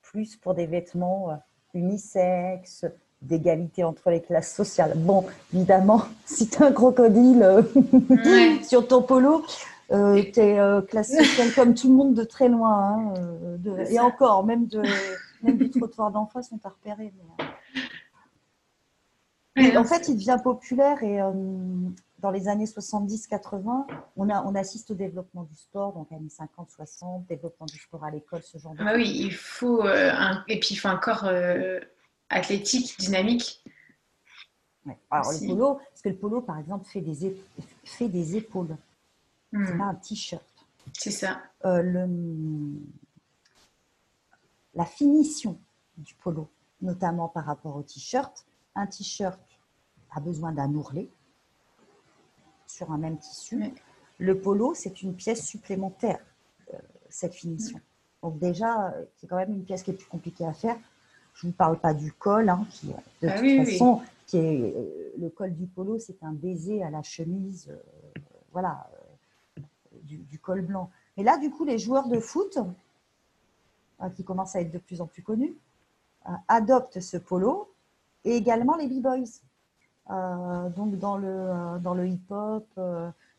plus 0.01 0.35
pour 0.35 0.53
des 0.53 0.67
vêtements 0.67 1.39
unisexes, 1.73 2.85
d'égalité 3.21 3.83
entre 3.83 4.09
les 4.09 4.21
classes 4.21 4.53
sociales. 4.53 4.93
Bon, 4.95 5.25
évidemment, 5.53 6.03
si 6.25 6.47
tu 6.47 6.61
as 6.61 6.67
un 6.67 6.71
crocodile 6.71 7.65
sur 8.63 8.87
ton 8.87 9.01
polo, 9.01 9.43
euh, 9.91 10.21
tu 10.33 10.39
es 10.39 10.59
euh, 10.59 10.81
classé 10.81 11.17
comme 11.55 11.73
tout 11.73 11.89
le 11.89 11.95
monde 11.95 12.13
de 12.13 12.23
très 12.23 12.49
loin. 12.49 12.73
Hein, 12.73 13.13
euh, 13.67 13.85
et 13.85 13.99
encore, 13.99 14.45
même, 14.45 14.67
de, 14.67 14.81
même 15.43 15.57
du 15.57 15.69
trottoir 15.69 16.11
d'en 16.11 16.25
face, 16.25 16.51
on 16.51 16.57
t'a 16.57 16.69
repéré. 16.69 17.13
en 19.57 19.83
fait, 19.83 20.07
il 20.07 20.15
devient 20.15 20.37
populaire 20.43 21.01
et 21.03 21.19
dans 22.19 22.31
les 22.31 22.47
années 22.47 22.65
70-80, 22.65 23.85
on, 24.17 24.29
on 24.29 24.55
assiste 24.55 24.91
au 24.91 24.95
développement 24.95 25.43
du 25.43 25.55
sport, 25.55 25.93
donc 25.93 26.11
années 26.11 26.29
50-60, 26.29 27.27
développement 27.27 27.65
du 27.65 27.77
sport 27.77 28.03
à 28.03 28.11
l'école, 28.11 28.41
ce 28.41 28.57
genre 28.57 28.73
de 28.73 28.79
ah 28.81 28.93
Oui, 28.95 29.11
il 29.15 29.33
faut 29.33 29.83
un, 29.83 30.43
et 30.47 30.59
puis 30.59 30.69
il 30.71 30.77
faut 30.77 30.87
un 30.87 30.97
corps 30.97 31.29
athlétique, 32.29 32.97
dynamique. 32.99 33.63
Alors, 35.09 35.31
le 35.31 35.47
polo, 35.47 35.75
parce 35.75 36.01
que 36.01 36.09
le 36.09 36.15
polo, 36.15 36.41
par 36.41 36.59
exemple, 36.59 36.85
fait 36.85 37.01
des, 37.01 37.35
fait 37.83 38.07
des 38.07 38.35
épaules. 38.35 38.77
C'est 39.51 39.57
hmm. 39.57 39.77
pas 39.77 39.85
un 39.85 39.95
t-shirt. 39.95 40.43
C'est 40.93 41.11
ça. 41.11 41.41
Euh, 41.65 41.81
le, 41.81 42.07
la 44.75 44.85
finition 44.85 45.57
du 45.97 46.13
polo, 46.15 46.49
notamment 46.81 47.27
par 47.27 47.45
rapport 47.45 47.75
au 47.75 47.83
t-shirt. 47.83 48.45
Un 48.75 48.87
t-shirt 48.87 49.39
a 50.11 50.19
besoin 50.19 50.51
d'un 50.51 50.73
ourlet 50.73 51.09
sur 52.67 52.91
un 52.91 52.97
même 52.97 53.17
tissu. 53.17 53.73
Le 54.19 54.39
polo, 54.39 54.73
c'est 54.73 55.01
une 55.01 55.15
pièce 55.15 55.45
supplémentaire, 55.45 56.19
euh, 56.73 56.77
cette 57.09 57.33
finition. 57.33 57.79
Donc 58.21 58.39
déjà, 58.39 58.93
c'est 59.15 59.27
quand 59.27 59.37
même 59.37 59.51
une 59.51 59.63
pièce 59.63 59.83
qui 59.83 59.91
est 59.91 59.95
plus 59.95 60.07
compliquée 60.07 60.45
à 60.45 60.53
faire. 60.53 60.77
Je 61.33 61.47
ne 61.47 61.51
vous 61.51 61.57
parle 61.57 61.79
pas 61.79 61.93
du 61.93 62.11
col, 62.11 62.49
hein, 62.49 62.65
qui 62.71 62.87
de 62.87 62.93
ah 63.27 63.39
toute 63.39 63.65
façon, 63.65 64.01
qui 64.25 64.37
est 64.37 64.75
euh, 64.75 65.13
le 65.17 65.29
col 65.29 65.53
du 65.53 65.67
polo, 65.67 65.99
c'est 65.99 66.21
un 66.23 66.31
baiser 66.31 66.81
à 66.83 66.89
la 66.89 67.03
chemise, 67.03 67.71
voilà, 68.51 68.89
du, 70.03 70.39
col 70.39 70.61
blanc. 70.61 70.89
Et 71.17 71.23
là, 71.23 71.37
du 71.37 71.49
coup, 71.49 71.65
les 71.65 71.77
joueurs 71.77 72.07
de 72.07 72.19
foot, 72.19 72.57
euh, 72.57 72.63
qui 74.15 74.23
commencent 74.23 74.55
à 74.55 74.61
être 74.61 74.71
de 74.71 74.77
plus 74.77 75.01
en 75.01 75.07
plus 75.07 75.21
connus, 75.21 75.55
euh, 76.27 76.31
adoptent 76.47 76.99
ce 76.99 77.17
polo 77.17 77.71
et 78.23 78.35
également 78.35 78.75
les 78.75 78.87
b-boys. 78.87 79.41
Euh, 80.11 80.69
donc 80.69 80.99
dans 80.99 81.17
le, 81.17 81.79
dans 81.79 81.93
le 81.93 82.07
hip-hop, 82.07 82.67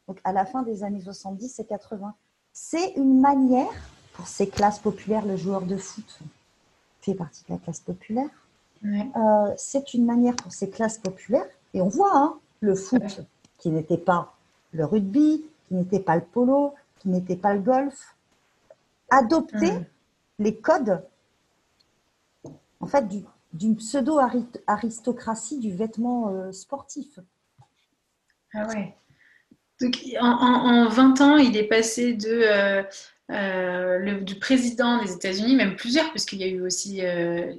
donc 0.09 0.21
à 0.25 0.33
la 0.33 0.45
fin 0.45 0.63
des 0.63 0.83
années 0.83 1.01
70 1.01 1.61
et 1.61 1.65
80. 1.65 2.15
C'est 2.53 2.93
une 2.97 3.21
manière 3.21 3.71
pour 4.15 4.27
ces 4.27 4.49
classes 4.49 4.79
populaires, 4.79 5.27
le 5.27 5.37
joueur 5.37 5.63
de 5.63 5.77
foot 5.77 6.21
fait 7.03 7.15
partie 7.15 7.45
de 7.49 7.53
la 7.53 7.59
classe 7.59 7.81
populaire. 7.81 8.31
c'est 9.57 9.95
une 9.95 10.07
manière 10.07 10.35
pour 10.35 10.53
ces 10.53 10.71
classes 10.71 10.99
populaires, 10.99 11.47
et 11.75 11.81
on 11.81 11.89
voit 11.89 12.17
hein, 12.17 12.39
le 12.61 12.75
foot 12.75 13.21
qui 13.59 13.71
n'était 13.71 13.99
pas 13.99 14.35
le 14.73 14.85
rugby, 14.85 15.45
qui 15.69 15.75
n'était 15.75 16.01
pas 16.01 16.17
le 16.17 16.23
polo, 16.23 16.75
qui 17.01 17.09
n'était 17.09 17.37
pas 17.37 17.55
le 17.55 17.61
golf, 17.61 18.17
adopter. 19.11 19.73
Les 20.39 20.57
codes 20.57 21.03
en 22.81 22.87
fait 22.87 23.07
d'une 23.53 23.77
pseudo-aristocratie 23.77 25.59
du 25.59 25.75
vêtement 25.75 26.29
euh, 26.29 26.53
sportif. 26.53 27.19
Ah 28.55 28.67
ouais. 28.69 28.95
Donc, 29.81 29.99
en, 30.21 30.89
20 30.89 31.21
ans, 31.21 31.37
il 31.37 31.57
est 31.57 31.69
passé 31.69 32.15
de 32.15 32.29
euh, 32.29 32.83
euh, 33.31 33.99
le, 33.99 34.21
du 34.23 34.37
président 34.37 35.03
des 35.03 35.13
États-Unis, 35.13 35.55
même 35.55 35.77
plusieurs, 35.77 36.07
parce 36.13 36.25
qu'il 36.25 36.39
y 36.39 36.45
a 36.45 36.47
eu 36.47 36.63
aussi 36.63 37.03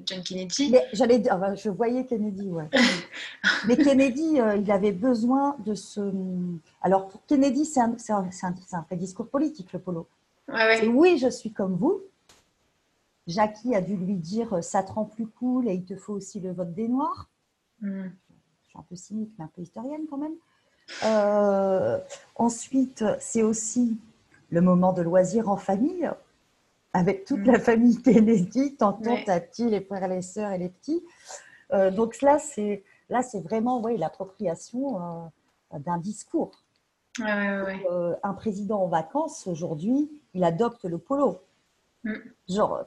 John 0.06 0.24
Kennedy. 0.24 0.72
Mais 0.72 0.88
j'allais, 0.94 1.22
je 1.56 1.70
voyais 1.70 2.06
Kennedy, 2.06 2.50
ouais. 2.50 2.70
Mais 3.68 3.78
Kennedy, 3.78 4.40
il 4.58 4.72
avait 4.72 4.94
besoin 4.94 5.58
de 5.64 5.76
ce. 5.76 6.12
Alors 6.82 7.08
pour 7.08 7.24
Kennedy, 7.28 7.66
c'est 7.66 7.82
un, 7.82 7.96
un, 8.10 8.30
un, 8.72 8.82
vrai 8.82 8.96
discours 8.96 9.28
politique, 9.28 9.72
le 9.74 9.80
polo. 9.80 10.08
oui, 10.88 11.20
je 11.20 11.30
suis 11.30 11.52
comme 11.52 11.76
vous. 11.76 12.02
Jackie 13.28 13.76
a 13.76 13.82
dû 13.82 13.96
lui 13.96 14.16
dire 14.16 14.64
ça 14.64 14.84
te 14.84 14.92
rend 14.92 15.06
plus 15.06 15.28
cool 15.28 15.68
et 15.68 15.74
il 15.74 15.86
te 15.86 15.96
faut 15.96 16.14
aussi 16.14 16.40
le 16.40 16.52
vote 16.52 16.74
des 16.74 16.88
Noirs. 16.88 17.30
Hmm. 17.82 18.08
Je 18.64 18.70
suis 18.70 18.80
un 18.80 18.86
peu 18.88 18.96
cynique, 18.96 19.32
mais 19.38 19.46
un 19.46 19.52
peu 19.54 19.62
historienne 19.62 20.06
quand 20.10 20.18
même. 20.18 20.36
ensuite, 22.36 23.04
c'est 23.20 23.44
aussi 23.44 23.98
le 24.50 24.62
moment 24.62 24.94
de 24.94 25.02
loisir 25.02 25.50
en 25.50 25.58
famille, 25.58 26.10
avec 26.94 27.26
toute 27.26 27.46
la 27.46 27.58
mm. 27.58 27.62
famille 27.62 28.02
Kennedy, 28.02 28.76
tonton, 28.76 29.18
tati, 29.26 29.70
les 29.70 29.82
frères, 29.82 30.08
les 30.08 30.22
sœurs 30.22 30.52
et 30.52 30.58
les 30.58 30.70
petits. 30.70 31.04
Euh, 31.74 31.92
donc 31.92 32.22
là, 32.22 32.40
c'est 32.40 32.84
là, 33.10 33.22
c'est 33.22 33.42
vraiment 33.42 33.82
ouais, 33.82 33.98
l'appropriation 33.98 35.02
euh, 35.74 35.80
d'un 35.80 35.98
discours. 35.98 36.64
Euh, 37.20 38.16
un 38.22 38.34
président 38.34 38.84
en 38.84 38.88
vacances 38.88 39.48
aujourd'hui, 39.48 40.10
il 40.34 40.44
adopte 40.44 40.86
le 40.86 40.98
polo. 40.98 41.42
Mm. 42.04 42.14
Genre, 42.50 42.86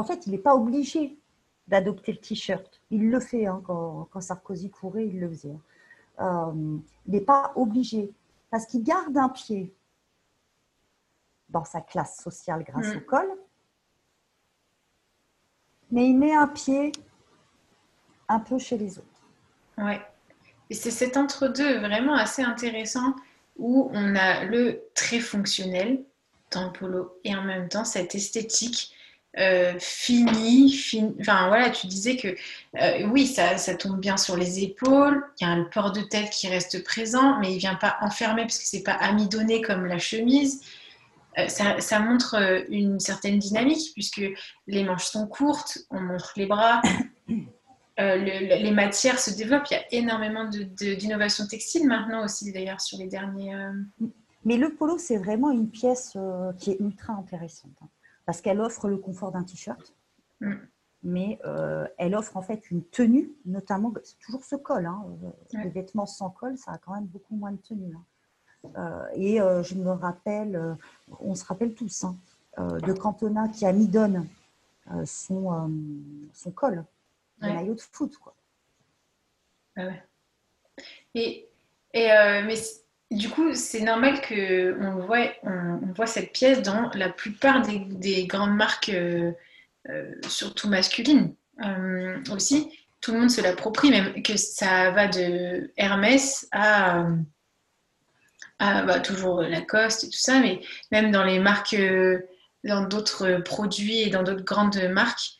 en 0.00 0.04
fait, 0.04 0.26
il 0.26 0.32
n'est 0.32 0.38
pas 0.38 0.54
obligé 0.54 1.18
d'adopter 1.68 2.12
le 2.12 2.18
t-shirt. 2.18 2.80
Il 2.90 3.10
le 3.10 3.20
fait 3.20 3.46
hein, 3.46 3.62
quand, 3.66 4.08
quand, 4.10 4.20
Sarkozy 4.22 4.70
courait, 4.70 5.06
il 5.06 5.20
le 5.20 5.28
faisait. 5.28 5.58
il 6.18 6.80
n'est 7.06 7.20
pas 7.20 7.52
obligé 7.54 8.10
parce 8.50 8.64
qu'il 8.66 8.82
garde 8.82 9.16
un 9.16 9.28
pied 9.28 9.74
dans 11.50 11.64
sa 11.64 11.82
classe 11.82 12.18
sociale 12.22 12.64
grâce 12.64 12.94
mm. 12.94 12.96
au 12.96 13.00
col. 13.00 13.28
Mais 15.90 16.08
il 16.08 16.16
met 16.16 16.34
un 16.34 16.48
pied 16.48 16.92
un 18.28 18.40
peu 18.40 18.58
chez 18.58 18.78
les 18.78 18.98
autres. 18.98 19.28
Ouais. 19.76 20.00
Et 20.70 20.74
c'est 20.74 20.90
cet 20.90 21.18
entre-deux 21.18 21.80
vraiment 21.80 22.14
assez 22.14 22.42
intéressant 22.42 23.14
où 23.58 23.90
on 23.92 24.16
a 24.16 24.44
le 24.44 24.82
très 24.94 25.20
fonctionnel 25.20 26.04
dans 26.52 26.66
le 26.66 26.72
polo 26.72 27.20
et 27.24 27.36
en 27.36 27.42
même 27.42 27.68
temps 27.68 27.84
cette 27.84 28.14
esthétique 28.14 28.94
euh, 29.38 29.74
fini, 29.78 30.74
Enfin 31.20 31.46
voilà, 31.46 31.70
tu 31.70 31.86
disais 31.86 32.16
que 32.16 32.28
euh, 32.80 33.06
oui, 33.06 33.28
ça, 33.28 33.58
ça, 33.58 33.76
tombe 33.76 34.00
bien 34.00 34.16
sur 34.16 34.36
les 34.36 34.64
épaules. 34.64 35.24
Il 35.40 35.46
y 35.46 35.46
a 35.46 35.52
un 35.52 35.64
port 35.64 35.92
de 35.92 36.00
tête 36.00 36.30
qui 36.30 36.48
reste 36.48 36.82
présent, 36.82 37.38
mais 37.38 37.52
il 37.52 37.58
vient 37.58 37.76
pas 37.76 37.96
enfermer 38.00 38.42
parce 38.42 38.58
que 38.58 38.64
c'est 38.66 38.82
pas 38.82 38.94
amidonné 38.94 39.62
comme 39.62 39.86
la 39.86 39.98
chemise. 39.98 40.62
Euh, 41.38 41.46
ça, 41.46 42.00
montre 42.00 42.64
une 42.70 42.98
certaine 42.98 43.38
dynamique 43.38 43.92
puisque 43.94 44.22
les 44.66 44.82
manches 44.82 45.06
sont 45.06 45.28
courtes, 45.28 45.78
on 45.90 46.00
montre 46.00 46.32
les 46.36 46.46
bras. 46.46 46.82
les 47.98 48.70
matières 48.72 49.20
se 49.20 49.30
développent. 49.30 49.70
Il 49.70 49.74
y 49.74 49.76
a 49.76 49.84
énormément 49.92 50.50
d'innovation 50.50 51.46
textile 51.46 51.86
maintenant 51.86 52.24
aussi, 52.24 52.50
d'ailleurs, 52.50 52.80
sur 52.80 52.98
les 52.98 53.06
derniers. 53.06 53.54
Mais 54.44 54.56
le 54.56 54.74
polo, 54.74 54.98
c'est 54.98 55.18
vraiment 55.18 55.52
une 55.52 55.70
pièce 55.70 56.16
qui 56.58 56.72
est 56.72 56.80
ultra 56.80 57.12
intéressante. 57.12 57.78
Parce 58.30 58.42
qu'elle 58.42 58.60
offre 58.60 58.86
le 58.86 58.96
confort 58.96 59.32
d'un 59.32 59.42
t-shirt, 59.42 59.92
mm. 60.40 60.54
mais 61.02 61.40
euh, 61.44 61.84
elle 61.98 62.14
offre 62.14 62.36
en 62.36 62.42
fait 62.42 62.70
une 62.70 62.84
tenue, 62.84 63.32
notamment, 63.44 63.92
c'est 64.04 64.20
toujours 64.20 64.44
ce 64.44 64.54
col, 64.54 64.86
hein, 64.86 65.04
euh, 65.24 65.58
les 65.64 65.68
vêtements 65.68 66.06
sans 66.06 66.30
col, 66.30 66.56
ça 66.56 66.70
a 66.70 66.78
quand 66.78 66.94
même 66.94 67.06
beaucoup 67.06 67.34
moins 67.34 67.50
de 67.50 67.56
tenue. 67.56 67.92
Hein. 67.92 68.70
Euh, 68.76 69.04
et 69.14 69.38
je 69.64 69.74
me 69.74 69.90
rappelle, 69.90 70.76
on 71.18 71.34
se 71.34 71.44
rappelle 71.44 71.74
tous, 71.74 72.04
hein, 72.04 72.14
de 72.56 72.92
Cantona 72.92 73.48
qui 73.48 73.66
a 73.66 73.72
mis 73.72 73.88
donne 73.88 74.28
son, 75.04 75.68
son 76.32 76.52
col, 76.52 76.84
le 77.40 77.48
maillot 77.48 77.74
de 77.74 77.80
foot. 77.80 78.16
Quoi. 78.16 78.36
Ah 79.74 79.86
ouais. 79.86 80.04
Et, 81.16 81.48
et 81.94 82.06
mais 82.46 82.54
du 83.10 83.28
coup, 83.28 83.54
c'est 83.54 83.80
normal 83.80 84.20
voit, 85.06 85.32
on, 85.42 85.92
voit 85.94 86.06
cette 86.06 86.32
pièce 86.32 86.62
dans 86.62 86.90
la 86.94 87.08
plupart 87.08 87.62
des, 87.62 88.26
grandes 88.26 88.54
marques, 88.54 88.90
euh, 88.90 89.32
euh, 89.88 90.14
surtout 90.28 90.68
masculines 90.68 91.34
euh, 91.64 92.18
aussi. 92.30 92.70
Tout 93.00 93.12
le 93.12 93.20
monde 93.20 93.30
se 93.30 93.40
l'approprie, 93.40 93.90
même 93.90 94.22
que 94.22 94.36
ça 94.36 94.90
va 94.92 95.08
de 95.08 95.72
Hermès 95.76 96.46
à, 96.52 97.08
bah, 98.60 99.00
toujours 99.00 99.42
Lacoste 99.42 100.04
et 100.04 100.08
tout 100.08 100.18
ça, 100.18 100.38
mais 100.38 100.60
même 100.92 101.10
dans 101.10 101.24
les 101.24 101.38
marques, 101.38 101.76
dans 102.62 102.84
d'autres 102.84 103.38
produits 103.38 104.02
et 104.02 104.10
dans 104.10 104.22
d'autres 104.22 104.44
grandes 104.44 104.82
marques, 104.90 105.38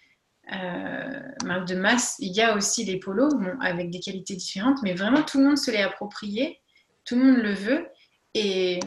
marques 1.44 1.68
de 1.68 1.74
masse, 1.74 2.16
il 2.18 2.32
y 2.34 2.40
a 2.40 2.56
aussi 2.56 2.84
les 2.84 2.98
polos, 2.98 3.34
avec 3.60 3.90
des 3.90 4.00
qualités 4.00 4.36
différentes, 4.36 4.82
mais 4.82 4.94
vraiment 4.94 5.22
tout 5.22 5.38
le 5.38 5.44
monde 5.44 5.58
se 5.58 5.70
l'est 5.70 5.82
approprié 5.82 6.59
tout 7.04 7.16
le 7.16 7.24
monde 7.24 7.42
le 7.42 7.52
veut. 7.52 7.88
Et 8.34 8.80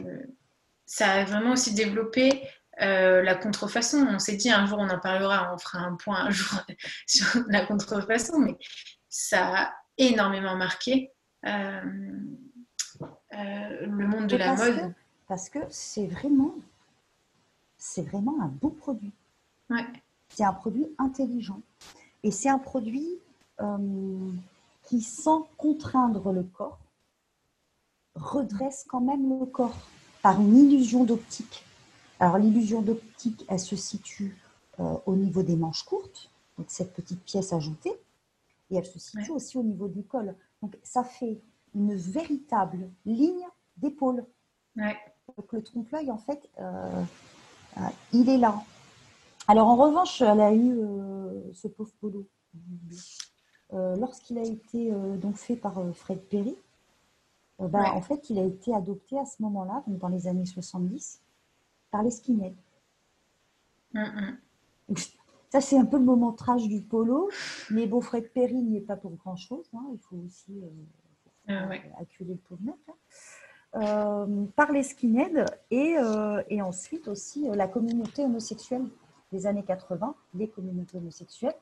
ça 0.86 1.12
a 1.12 1.24
vraiment 1.25 1.53
aussi 1.53 1.74
développé 1.74 2.48
euh, 2.82 3.22
la 3.22 3.36
contrefaçon. 3.36 4.05
On 4.10 4.20
s'est 4.20 4.36
dit 4.36 4.50
un 4.50 4.65
jour 4.65 4.79
on 4.79 4.89
en 4.89 5.00
parlera, 5.00 5.53
on 5.53 5.58
fera 5.58 5.79
un 5.79 5.96
point 5.96 6.25
un 6.25 6.32
jour 6.32 6.60
sur 7.08 7.43
la 7.48 7.65
contrefaçon, 7.65 8.39
mais 8.39 8.58
ça 9.10 9.55
a 9.55 9.74
énormément 9.98 10.55
marqué 10.55 11.12
euh, 11.46 11.82
euh, 13.01 13.86
le 13.86 14.08
monde 14.08 14.27
de 14.27 14.38
la 14.38 14.55
mode. 14.55 14.93
parce 15.27 15.50
que 15.50 15.60
c'est 15.70 16.08
vraiment, 16.08 16.55
c'est 17.77 18.01
vraiment 18.01 18.41
un 18.41 18.48
beau 18.48 18.70
produit. 18.70 19.13
Ouais. 19.70 19.86
C'est 20.29 20.43
un 20.43 20.53
produit 20.53 20.88
intelligent 20.98 21.62
et 22.24 22.32
c'est 22.32 22.50
un 22.50 22.58
produit 22.58 23.20
qui, 24.84 25.01
sans 25.01 25.43
contraindre 25.58 26.34
le 26.34 26.43
corps, 26.43 26.79
redresse 28.15 28.86
quand 28.88 29.01
même 29.01 29.39
le 29.39 29.46
corps 29.46 29.88
par 30.22 30.39
une 30.39 30.58
illusion 30.58 31.03
d'optique. 31.03 31.63
Alors 32.20 32.38
l'illusion 32.38 32.82
d'optique, 32.82 33.46
elle 33.50 33.60
se 33.60 33.75
situe 33.75 34.38
euh, 34.79 34.96
au 35.05 35.15
niveau 35.15 35.43
des 35.43 35.55
manches 35.55 35.84
courtes, 35.84 36.32
donc 36.58 36.67
cette 36.70 36.93
petite 36.93 37.22
pièce 37.24 37.53
ajoutée, 37.53 37.93
et 38.72 38.77
elle 38.77 38.86
se 38.86 39.00
situe 39.00 39.32
aussi 39.32 39.58
au 39.58 39.63
niveau 39.63 39.88
du 39.88 40.03
col. 40.03 40.36
Donc 40.62 40.77
ça 40.84 41.03
fait 41.03 41.41
une 41.75 41.96
véritable 41.96 42.90
ligne 43.05 43.46
d'épaule. 43.77 44.25
Donc 44.75 45.51
le 45.51 45.61
trompe-l'œil, 45.61 46.11
en 46.11 46.18
fait, 46.18 46.50
euh, 46.59 47.03
euh, 47.77 47.81
il 48.14 48.29
est 48.29 48.38
là. 48.38 48.61
Alors 49.48 49.68
en 49.68 49.75
revanche, 49.75 50.22
elle 50.22 50.40
a 50.40 50.53
eu 50.53 50.79
ce 51.53 51.68
pauvre 51.68 51.92
polo. 52.00 52.25
Lorsqu'il 53.72 54.38
a 54.38 54.44
été 54.44 54.92
donc 55.18 55.35
fait 55.35 55.55
par 55.55 55.83
Fred 55.96 56.22
Perry, 56.29 56.55
euh, 57.64 57.68
bah, 57.68 57.94
en 57.94 58.02
fait, 58.02 58.30
il 58.30 58.40
a 58.40 58.44
été 58.44 58.74
adopté 58.74 59.18
à 59.18 59.26
ce 59.26 59.42
moment-là, 59.42 59.84
dans 59.88 60.08
les 60.08 60.28
années 60.28 60.46
70, 60.46 61.22
par 61.92 62.04
les 62.04 62.12
skinheads. 62.12 62.54
Ça, 65.50 65.62
c'est 65.62 65.78
un 65.78 65.86
peu 65.86 65.98
le 65.98 66.04
moment 66.04 66.32
trash 66.32 66.68
du 66.68 66.82
polo, 66.82 67.30
mais 67.70 67.86
bon, 67.86 68.02
Fred 68.02 68.32
Perry 68.34 68.56
n'y 68.56 68.78
est 68.78 68.82
pas 68.82 68.96
pour 68.96 69.12
grand-chose. 69.12 69.70
Hein. 69.76 69.86
Il 69.94 70.00
faut 70.00 70.16
aussi 70.26 70.64
euh, 70.64 70.70
ah 71.48 71.70
acculer 72.00 72.34
le 72.34 72.40
pauvre 72.40 72.62
mec. 72.64 72.76
Hein. 72.88 72.94
Euh, 73.76 74.46
par 74.56 74.72
les 74.72 74.84
skinheads 74.84 75.46
et, 75.72 75.96
et 76.50 76.62
ensuite 76.62 77.08
aussi 77.08 77.48
la 77.54 77.68
communauté 77.68 78.24
homosexuelle 78.24 78.86
des 79.32 79.48
années 79.48 79.64
80, 79.64 80.16
les 80.36 80.48
communautés 80.48 80.98
homosexuelles, 80.98 81.56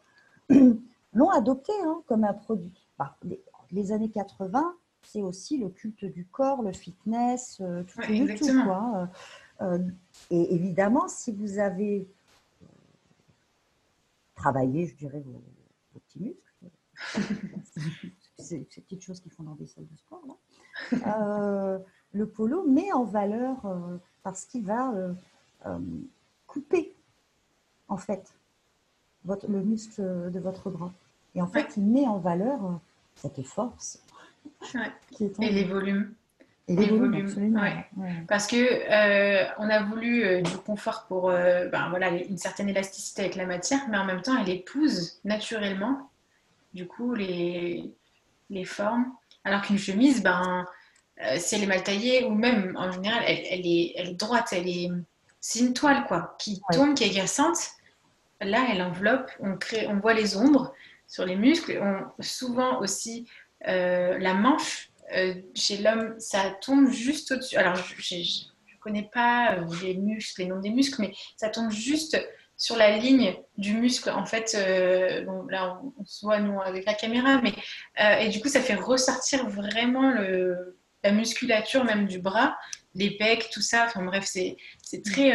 l'ont 1.13 1.29
adopté 1.29 1.73
hein, 1.83 2.01
comme 2.07 2.23
un 2.23 2.33
produit. 2.33 2.87
Bah, 2.97 3.17
les, 3.71 3.91
années 3.91 4.09
80, 4.09 4.75
c'est 5.03 5.21
aussi 5.21 5.57
le 5.57 5.69
culte 5.69 6.05
du 6.05 6.25
corps, 6.25 6.61
le 6.61 6.71
fitness, 6.71 7.59
euh, 7.61 7.83
tout, 7.83 8.01
tout 8.37 8.63
quoi. 8.63 9.09
Euh, 9.61 9.65
euh, 9.65 9.79
et 10.29 10.55
évidemment, 10.55 11.07
si 11.07 11.31
vous 11.31 11.59
avez 11.59 12.07
travaillé, 14.35 14.87
je 14.87 14.95
dirais, 14.95 15.21
vos, 15.21 15.41
petits 15.93 16.19
muscles, 16.19 16.71
c'est 18.37 18.57
des 18.57 18.65
petites 18.65 19.03
choses 19.03 19.19
qu'ils 19.19 19.31
font 19.31 19.43
dans 19.43 19.55
des 19.55 19.67
salles 19.67 19.87
de 19.87 19.97
sport, 19.97 20.23
le 22.13 22.25
polo 22.25 22.67
met 22.67 22.91
en 22.91 23.03
valeur 23.03 23.99
parce 24.23 24.45
qu'il 24.45 24.65
va 24.65 24.93
couper, 26.47 26.93
en 27.87 27.97
fait, 27.97 28.33
votre, 29.23 29.47
le 29.47 29.61
muscle 29.63 30.31
de 30.31 30.39
votre 30.39 30.69
bras. 30.69 30.91
Et 31.35 31.41
en 31.41 31.47
fait, 31.47 31.77
il 31.77 31.83
met 31.83 32.07
en 32.07 32.17
valeur 32.17 32.79
cette 33.15 33.41
force, 33.43 34.01
et 35.39 35.49
les 35.49 35.63
volumes. 35.63 36.13
Et 36.67 36.75
les, 36.75 36.87
volumes, 36.87 37.27
Parce 38.27 38.47
que 38.47 38.55
euh, 38.55 39.45
on 39.57 39.69
a 39.69 39.83
voulu 39.83 40.23
euh, 40.23 40.41
du 40.41 40.57
confort 40.57 41.05
pour 41.07 41.29
euh, 41.29 41.67
ben, 41.67 41.89
voilà, 41.89 42.09
une 42.09 42.37
certaine 42.37 42.69
élasticité 42.69 43.23
avec 43.23 43.35
la 43.35 43.45
matière, 43.45 43.81
mais 43.89 43.97
en 43.97 44.05
même 44.05 44.21
temps, 44.21 44.37
elle 44.37 44.49
épouse 44.49 45.19
naturellement, 45.25 46.09
du 46.73 46.87
coup, 46.87 47.13
les, 47.13 47.91
les 48.49 48.65
formes. 48.65 49.11
Alors 49.43 49.63
qu'une 49.63 49.79
chemise, 49.79 50.21
ben, 50.21 50.65
si 51.37 51.55
elle 51.55 51.63
est 51.63 51.67
mal 51.67 51.83
taillée, 51.83 52.25
ou 52.25 52.35
même 52.35 52.75
en 52.77 52.91
général, 52.91 53.23
elle, 53.27 53.43
elle, 53.49 53.65
est, 53.65 53.93
elle 53.97 54.09
est, 54.09 54.13
droite, 54.13 54.49
elle 54.51 54.67
est, 54.69 54.89
c'est 55.39 55.59
une 55.59 55.73
toile 55.73 56.05
quoi, 56.07 56.35
qui 56.39 56.61
tourne, 56.71 56.93
qui 56.93 57.03
est 57.03 57.09
agaçante. 57.09 57.57
Là, 58.39 58.65
elle 58.71 58.81
enveloppe, 58.81 59.29
on, 59.39 59.57
crée, 59.57 59.87
on 59.87 59.99
voit 59.99 60.13
les 60.13 60.37
ombres 60.37 60.73
sur 61.07 61.25
les 61.25 61.35
muscles. 61.35 61.79
On, 61.81 62.23
souvent 62.23 62.79
aussi, 62.79 63.27
la 63.65 64.33
manche, 64.33 64.91
euh, 65.13 65.33
chez 65.55 65.77
l'homme, 65.77 66.15
ça 66.19 66.51
tombe 66.61 66.89
juste 66.89 67.31
au-dessus. 67.31 67.57
Alors, 67.57 67.75
je 67.75 68.15
ne 68.15 68.79
connais 68.79 69.09
pas 69.13 69.55
euh, 69.55 69.65
les 69.83 69.95
muscles, 69.95 70.41
les 70.41 70.47
noms 70.47 70.59
des 70.59 70.69
muscles, 70.69 71.01
mais 71.01 71.13
ça 71.35 71.49
tombe 71.49 71.71
juste 71.71 72.17
sur 72.55 72.77
la 72.77 72.97
ligne 72.97 73.35
du 73.57 73.73
muscle. 73.73 74.09
En 74.09 74.25
fait, 74.25 74.55
bon, 75.25 75.47
là, 75.47 75.81
on, 75.97 76.05
se 76.05 76.25
voit, 76.25 76.39
nous, 76.39 76.61
avec 76.61 76.85
la 76.85 76.93
caméra, 76.93 77.41
mais 77.41 77.53
et 78.23 78.29
du 78.29 78.39
coup, 78.39 78.49
ça 78.49 78.61
fait 78.61 78.75
ressortir 78.75 79.49
vraiment 79.49 80.11
le, 80.11 80.77
la 81.03 81.11
musculature 81.11 81.83
même 81.83 82.05
du 82.05 82.19
bras, 82.19 82.55
les 82.93 83.17
pecs, 83.17 83.49
tout 83.51 83.61
ça. 83.61 83.85
Enfin 83.87 84.03
bref, 84.03 84.25
c'est 84.25 84.57
très... 85.03 85.29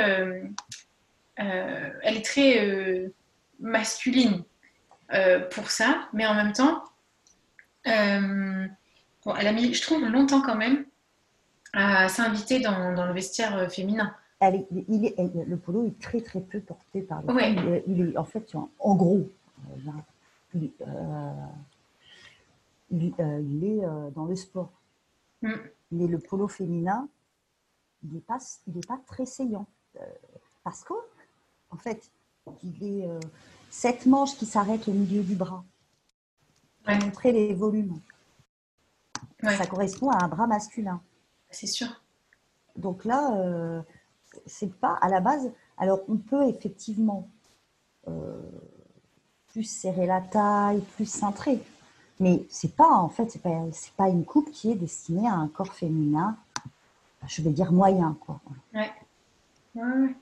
elle 1.37 2.17
est 2.17 2.25
très 2.25 3.11
masculine 3.59 4.45
pour 5.51 5.73
ça, 5.73 6.09
mais 6.13 6.27
en 6.27 6.35
même 6.35 6.53
temps, 6.53 6.85
euh, 7.87 8.67
bon, 9.25 9.35
elle 9.37 9.47
a 9.47 9.53
mis, 9.53 9.73
je 9.73 9.83
trouve, 9.83 10.05
longtemps 10.05 10.43
quand 10.43 10.57
même 10.57 10.85
à 11.73 12.09
s'inviter 12.09 12.61
dans, 12.61 12.95
dans, 12.95 13.07
le 13.07 13.13
vestiaire 13.13 13.57
euh, 13.57 13.69
féminin. 13.69 14.15
Elle 14.41 14.67
il 14.89 15.07
est, 15.07 15.15
le 15.47 15.57
polo 15.57 15.87
est 15.87 15.99
très 16.01 16.21
très 16.21 16.41
peu 16.41 16.61
porté 16.61 17.01
par 17.03 17.23
les 17.23 17.55
femmes. 17.55 17.81
Il 17.87 18.11
est, 18.11 18.17
en 18.19 18.25
fait, 18.25 18.55
en 18.81 18.95
gros, 18.95 19.31
il, 20.55 20.71
il, 22.91 23.65
est 23.65 23.81
dans 24.15 24.27
le 24.27 24.37
sport. 24.37 24.73
Mm. 25.41 25.53
Mais 25.93 26.07
le 26.07 26.19
polo 26.19 26.49
féminin, 26.49 27.09
il 28.05 28.15
n'est 28.15 28.21
pas, 28.21 28.39
il 28.67 28.87
pas 28.87 29.01
très 29.07 29.25
saillant. 29.25 29.67
Euh, 29.97 30.01
parce 30.65 30.85
que, 30.85 30.93
en 31.71 31.79
fait, 31.79 32.11
il 32.63 33.03
est 33.03 33.09
cette 33.71 34.07
manche 34.07 34.37
qui 34.37 34.47
s'arrête 34.47 34.87
au 34.89 34.93
milieu 34.93 35.23
du 35.23 35.35
bras 35.35 35.65
montrer 36.95 37.33
les 37.33 37.55
volumes. 37.55 38.01
Ça 39.43 39.67
correspond 39.67 40.11
à 40.11 40.25
un 40.25 40.29
bras 40.29 40.47
masculin. 40.47 41.01
C'est 41.51 41.67
sûr. 41.67 41.89
Donc 42.77 43.05
là, 43.05 43.37
euh, 43.37 43.81
c'est 44.47 44.73
pas 44.75 44.99
à 45.01 45.09
la 45.09 45.21
base. 45.21 45.51
Alors, 45.79 46.01
on 46.09 46.17
peut 46.17 46.49
effectivement 46.49 47.29
plus 49.49 49.65
serrer 49.65 50.07
la 50.07 50.21
taille, 50.21 50.81
plus 50.97 51.11
cintré. 51.11 51.61
Mais 52.21 52.45
c'est 52.49 52.75
pas, 52.75 52.91
en 52.91 53.09
fait, 53.09 53.31
c'est 53.31 53.43
pas, 53.43 53.51
pas 53.97 54.09
une 54.09 54.25
coupe 54.25 54.51
qui 54.51 54.71
est 54.71 54.75
destinée 54.75 55.29
à 55.29 55.35
un 55.35 55.49
corps 55.49 55.75
féminin, 55.75 56.37
je 57.27 57.43
vais 57.43 57.51
dire 57.51 57.73
moyen, 57.73 58.17
quoi. 58.21 58.41
Ouais. 58.75 58.91
ouais, 59.75 60.15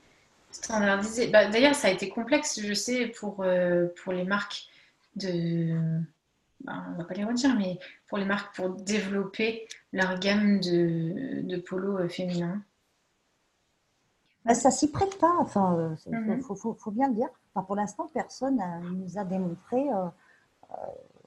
Standardisé. 0.51 1.27
Bah, 1.27 1.49
D'ailleurs, 1.49 1.75
ça 1.75 1.87
a 1.87 1.91
été 1.91 2.09
complexe, 2.09 2.59
je 2.61 2.73
sais, 2.73 3.07
pour, 3.07 3.41
euh, 3.41 3.87
pour 4.03 4.13
les 4.13 4.23
marques 4.23 4.67
de. 5.15 5.77
Bah, 6.65 6.83
on 6.89 6.97
va 6.97 7.03
pas 7.03 7.13
les 7.13 7.23
redire, 7.23 7.55
mais 7.55 7.77
pour 8.07 8.17
les 8.17 8.25
marques 8.25 8.55
pour 8.55 8.69
développer 8.69 9.67
leur 9.93 10.17
gamme 10.17 10.59
de, 10.59 11.41
de 11.41 11.57
polos 11.57 12.01
euh, 12.01 12.09
féminins. 12.09 12.63
Bah, 14.45 14.55
ça 14.55 14.71
s'y 14.71 14.89
prête 14.91 15.19
pas, 15.19 15.33
enfin, 15.39 15.95
il 16.07 16.15
euh, 16.15 16.19
mhm. 16.19 16.41
faut, 16.41 16.55
faut, 16.55 16.73
faut, 16.73 16.89
bien 16.89 17.09
le 17.09 17.13
dire. 17.13 17.29
Enfin, 17.53 17.63
pour 17.65 17.75
l'instant, 17.75 18.09
personne 18.11 18.57
ne 18.57 18.89
nous 18.89 19.17
a 19.17 19.23
démontré 19.25 19.85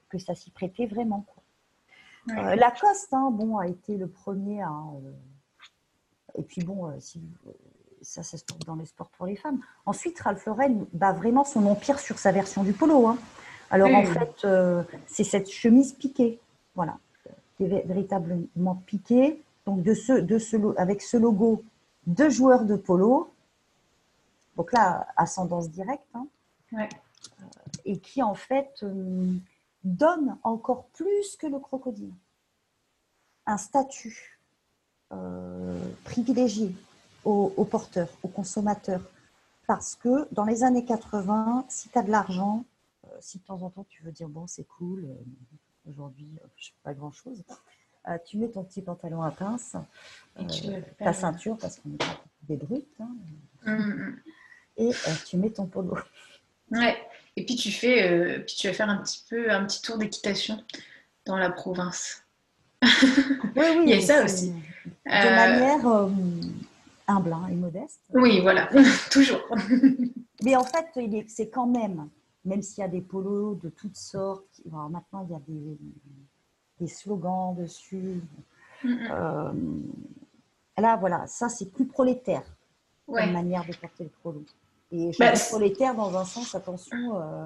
que 0.09 0.17
ça 0.17 0.35
s'y 0.35 0.51
prêtait 0.51 0.87
vraiment. 0.87 1.25
Quoi. 2.25 2.55
Lacoste, 2.55 3.13
hein, 3.13 3.31
bon, 3.31 3.57
a 3.57 3.67
été 3.67 3.97
le 3.97 4.07
premier 4.09 4.61
à. 4.61 4.73
et 6.35 6.43
puis 6.43 6.63
bon, 6.63 6.93
si, 6.99 7.21
ça, 8.01 8.23
ça 8.23 8.37
se 8.37 8.43
trouve 8.43 8.61
dans 8.65 8.75
les 8.75 8.85
sports 8.85 9.09
pour 9.09 9.25
les 9.25 9.35
femmes. 9.35 9.59
Ensuite, 9.85 10.19
Ralph 10.19 10.45
Lauren 10.45 10.85
bat 10.93 11.13
vraiment 11.13 11.43
son 11.45 11.65
empire 11.65 11.99
sur 11.99 12.19
sa 12.19 12.31
version 12.31 12.63
du 12.63 12.73
polo. 12.73 13.07
Hein. 13.07 13.17
Alors 13.69 13.93
en 13.93 14.03
fait, 14.03 14.45
euh, 14.45 14.83
c'est 15.05 15.23
cette 15.23 15.49
chemise 15.49 15.93
piquée, 15.93 16.39
voilà, 16.75 16.97
véritablement 17.59 18.75
piquée. 18.85 19.41
Donc 19.65 19.83
de 19.83 19.93
ce, 19.93 20.13
de 20.13 20.39
ce, 20.39 20.57
avec 20.77 21.01
ce 21.01 21.17
logo, 21.17 21.63
deux 22.07 22.29
joueurs 22.29 22.65
de 22.65 22.75
polo. 22.75 23.31
Donc 24.57 24.73
là, 24.73 25.07
ascendance 25.15 25.69
directe. 25.69 26.07
Hein. 26.13 26.27
et 27.85 27.97
qui 27.99 28.21
en 28.21 28.35
fait 28.35 28.71
euh, 28.83 29.33
donne 29.83 30.37
encore 30.43 30.85
plus 30.93 31.35
que 31.37 31.47
le 31.47 31.59
crocodile 31.59 32.13
un 33.49 33.57
statut 33.57 34.39
euh, 35.11 35.83
privilégié 36.03 36.75
aux, 37.25 37.65
porteurs, 37.65 38.09
aux 38.23 38.27
consommateurs. 38.27 39.01
Parce 39.67 39.95
que 39.95 40.27
dans 40.31 40.45
les 40.45 40.63
années 40.63 40.85
80, 40.85 41.65
si 41.67 41.89
tu 41.89 41.97
as 41.97 42.03
de 42.03 42.11
l'argent, 42.11 42.63
euh, 42.63 42.63
si 43.21 43.39
de 43.39 43.43
temps 43.43 43.61
en 43.61 43.69
temps 43.69 43.85
tu 43.87 44.03
veux 44.03 44.11
dire, 44.11 44.27
bon, 44.27 44.47
c'est 44.47 44.65
cool, 44.65 45.05
euh, 45.05 45.89
aujourd'hui, 45.89 46.29
euh, 46.43 46.47
je 46.55 46.67
ne 46.67 46.71
fais 46.71 46.79
pas 46.83 46.93
grand-chose, 46.93 47.43
tu 48.25 48.37
mets 48.37 48.49
ton 48.49 48.63
petit 48.63 48.81
pantalon 48.81 49.21
à 49.21 49.29
pince, 49.29 49.75
ta 50.97 51.13
ceinture, 51.13 51.57
parce 51.57 51.79
qu'on 51.79 51.91
est 51.91 52.03
des 52.43 52.57
brutes, 52.57 52.87
hein, 52.99 53.09
mm, 53.65 53.71
mm. 53.71 54.21
et 54.77 54.91
tu 55.27 55.37
mets 55.37 55.51
ton 55.51 55.67
polo. 55.67 55.95
Ouais. 56.71 56.97
Et 57.35 57.45
puis 57.45 57.55
tu 57.55 57.71
fais, 57.71 58.39
puis 58.45 58.55
tu 58.55 58.67
vas 58.67 58.73
faire 58.73 58.89
un 58.89 58.97
petit 58.97 59.23
peu 59.29 59.51
un 59.51 59.65
petit 59.65 59.81
tour 59.81 59.97
d'équitation 59.97 60.63
dans 61.25 61.37
la 61.37 61.49
province. 61.49 62.23
Oui, 63.55 63.65
oui, 63.77 63.83
Il 63.83 63.89
y 63.89 63.93
a 63.93 64.01
ça 64.01 64.23
aussi. 64.23 64.53
De 65.05 65.35
manière 65.35 65.85
humble 67.09 67.33
hein, 67.33 67.47
et 67.51 67.55
modeste. 67.55 67.99
Oui, 68.13 68.39
voilà, 68.41 68.69
toujours. 69.11 69.41
Mais 70.43 70.55
en 70.55 70.63
fait, 70.63 70.87
c'est 71.27 71.49
quand 71.49 71.67
même, 71.67 72.09
même 72.49 72.61
s'il 72.61 72.81
y 72.81 72.85
a 72.85 72.89
des 72.89 73.01
polos 73.01 73.57
de 73.61 73.69
toutes 73.69 73.95
sortes, 73.95 74.61
maintenant 74.65 75.25
il 75.27 75.31
y 75.31 75.35
a 75.35 75.41
des, 76.79 76.87
slogans 76.87 77.55
dessus. 77.55 78.21
Euh, 78.85 79.51
là, 80.77 80.95
voilà, 80.95 81.27
ça 81.27 81.49
c'est 81.49 81.69
plus 81.69 81.85
prolétaire 81.85 82.43
comme 83.05 83.31
manière 83.31 83.65
de 83.65 83.73
porter 83.75 84.05
le 84.05 84.11
polo. 84.23 84.45
Et 84.91 85.11
je 85.11 85.19
bah, 85.19 85.33
prolétaire 85.49 85.93
dans 85.95 86.17
un 86.17 86.25
sens, 86.25 86.55
attention, 86.55 87.21
euh, 87.21 87.45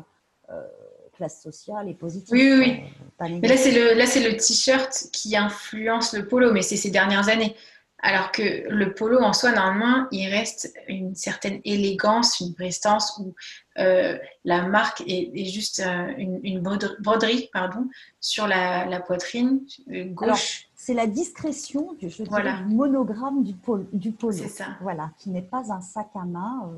euh, 0.52 0.68
classe 1.16 1.42
sociale 1.42 1.90
et 1.90 1.94
positive. 1.94 2.34
Oui, 2.34 2.54
oui, 2.54 2.84
oui. 3.20 3.40
mais 3.42 3.48
là, 3.48 3.58
c'est 3.58 3.72
le, 3.72 3.98
là, 3.98 4.06
c'est 4.06 4.24
le 4.24 4.38
t-shirt 4.38 5.08
qui 5.12 5.36
influence 5.36 6.14
le 6.14 6.28
polo, 6.28 6.52
mais 6.54 6.62
c'est 6.62 6.78
ces 6.78 6.92
dernières 6.92 7.30
années. 7.30 7.56
Alors 8.00 8.32
que 8.32 8.68
le 8.70 8.94
polo 8.94 9.20
en 9.20 9.32
soi, 9.32 9.54
normalement, 9.54 10.08
il 10.12 10.30
reste 10.30 10.74
une 10.88 11.16
certaine 11.16 11.62
élégance, 11.64 12.42
une 12.42 12.54
prestance 12.54 13.18
où 13.18 13.34
euh, 13.80 14.18
la 14.46 14.68
marque 14.68 15.04
est, 15.08 15.46
juste 15.46 15.80
euh, 15.80 16.14
une, 16.18 16.62
broderie 17.00 17.50
pardon, 17.52 17.90
sur 18.20 18.48
la, 18.48 19.00
poitrine 19.00 19.62
euh, 19.92 20.06
gauche. 20.06 20.68
C'est 20.76 20.94
la 20.94 21.08
discrétion 21.08 21.94
du, 21.94 22.10
je 22.10 22.24
monogramme 22.70 23.44
du, 23.44 23.54
polo. 23.54 23.86
Du 23.94 24.12
polo 24.12 24.34
C'est 24.34 24.50
ça. 24.50 24.68
Voilà, 24.82 25.12
qui 25.18 25.30
n'est 25.30 25.42
pas 25.42 25.72
un 25.72 25.82
sac 25.82 26.10
à 26.16 26.26
main 26.26 26.70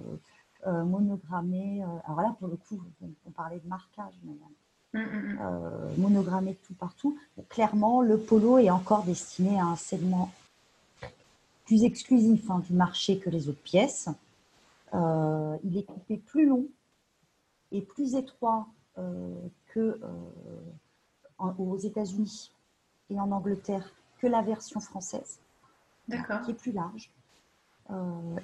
monogrammé. 0.66 1.84
alors 2.06 2.22
là, 2.22 2.36
pour 2.40 2.48
le 2.48 2.56
coup, 2.56 2.80
on, 3.02 3.32
parlait 3.32 3.60
de 3.64 3.68
marquage, 3.68 4.14
mais 4.24 5.00
hum, 5.00 5.08
hum, 5.14 5.40
hum. 5.40 5.94
monogrammé 5.98 6.56
tout 6.68 6.74
partout. 6.74 7.18
Clairement, 7.50 8.02
le 8.02 8.18
polo 8.18 8.58
est 8.58 8.70
encore 8.70 9.04
destiné 9.04 9.60
à 9.60 9.66
un 9.66 9.76
segment 9.76 10.32
plus 11.66 11.84
exclusif 11.84 12.50
hein, 12.50 12.62
du 12.68 12.74
marché 12.74 13.18
que 13.18 13.30
les 13.30 13.50
autres 13.50 13.62
pièces. 13.64 14.10
Euh, 14.94 15.58
il 15.64 15.78
est 15.78 15.84
coupé 15.84 16.18
plus 16.18 16.48
long 16.48 16.66
et 17.72 17.82
plus 17.82 18.16
étroit 18.16 18.68
euh, 18.98 19.34
que 19.68 20.00
euh, 20.04 21.52
aux 21.58 21.78
États-Unis 21.78 22.52
et 23.10 23.20
en 23.20 23.32
Angleterre 23.32 23.92
que 24.20 24.28
la 24.28 24.42
version 24.42 24.80
française, 24.80 25.40
qui 26.08 26.52
est 26.52 26.54
plus 26.54 26.72
large 26.72 27.12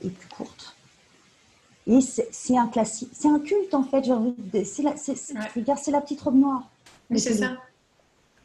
et 0.01 0.09
plus 0.09 0.29
courte. 0.29 0.75
Et 1.87 1.99
c'est 2.01 2.57
un 2.57 2.67
classique, 2.67 3.09
c'est 3.13 3.29
un 3.29 3.39
culte 3.39 3.73
en 3.73 3.83
fait. 3.83 4.03
C'est 4.65 4.83
la, 4.83 4.95
c'est 4.97 5.91
la 5.91 6.01
petite 6.01 6.21
robe 6.21 6.35
noire. 6.35 6.69
Mais 7.09 7.17
c'est 7.17 7.35
ça. 7.35 7.57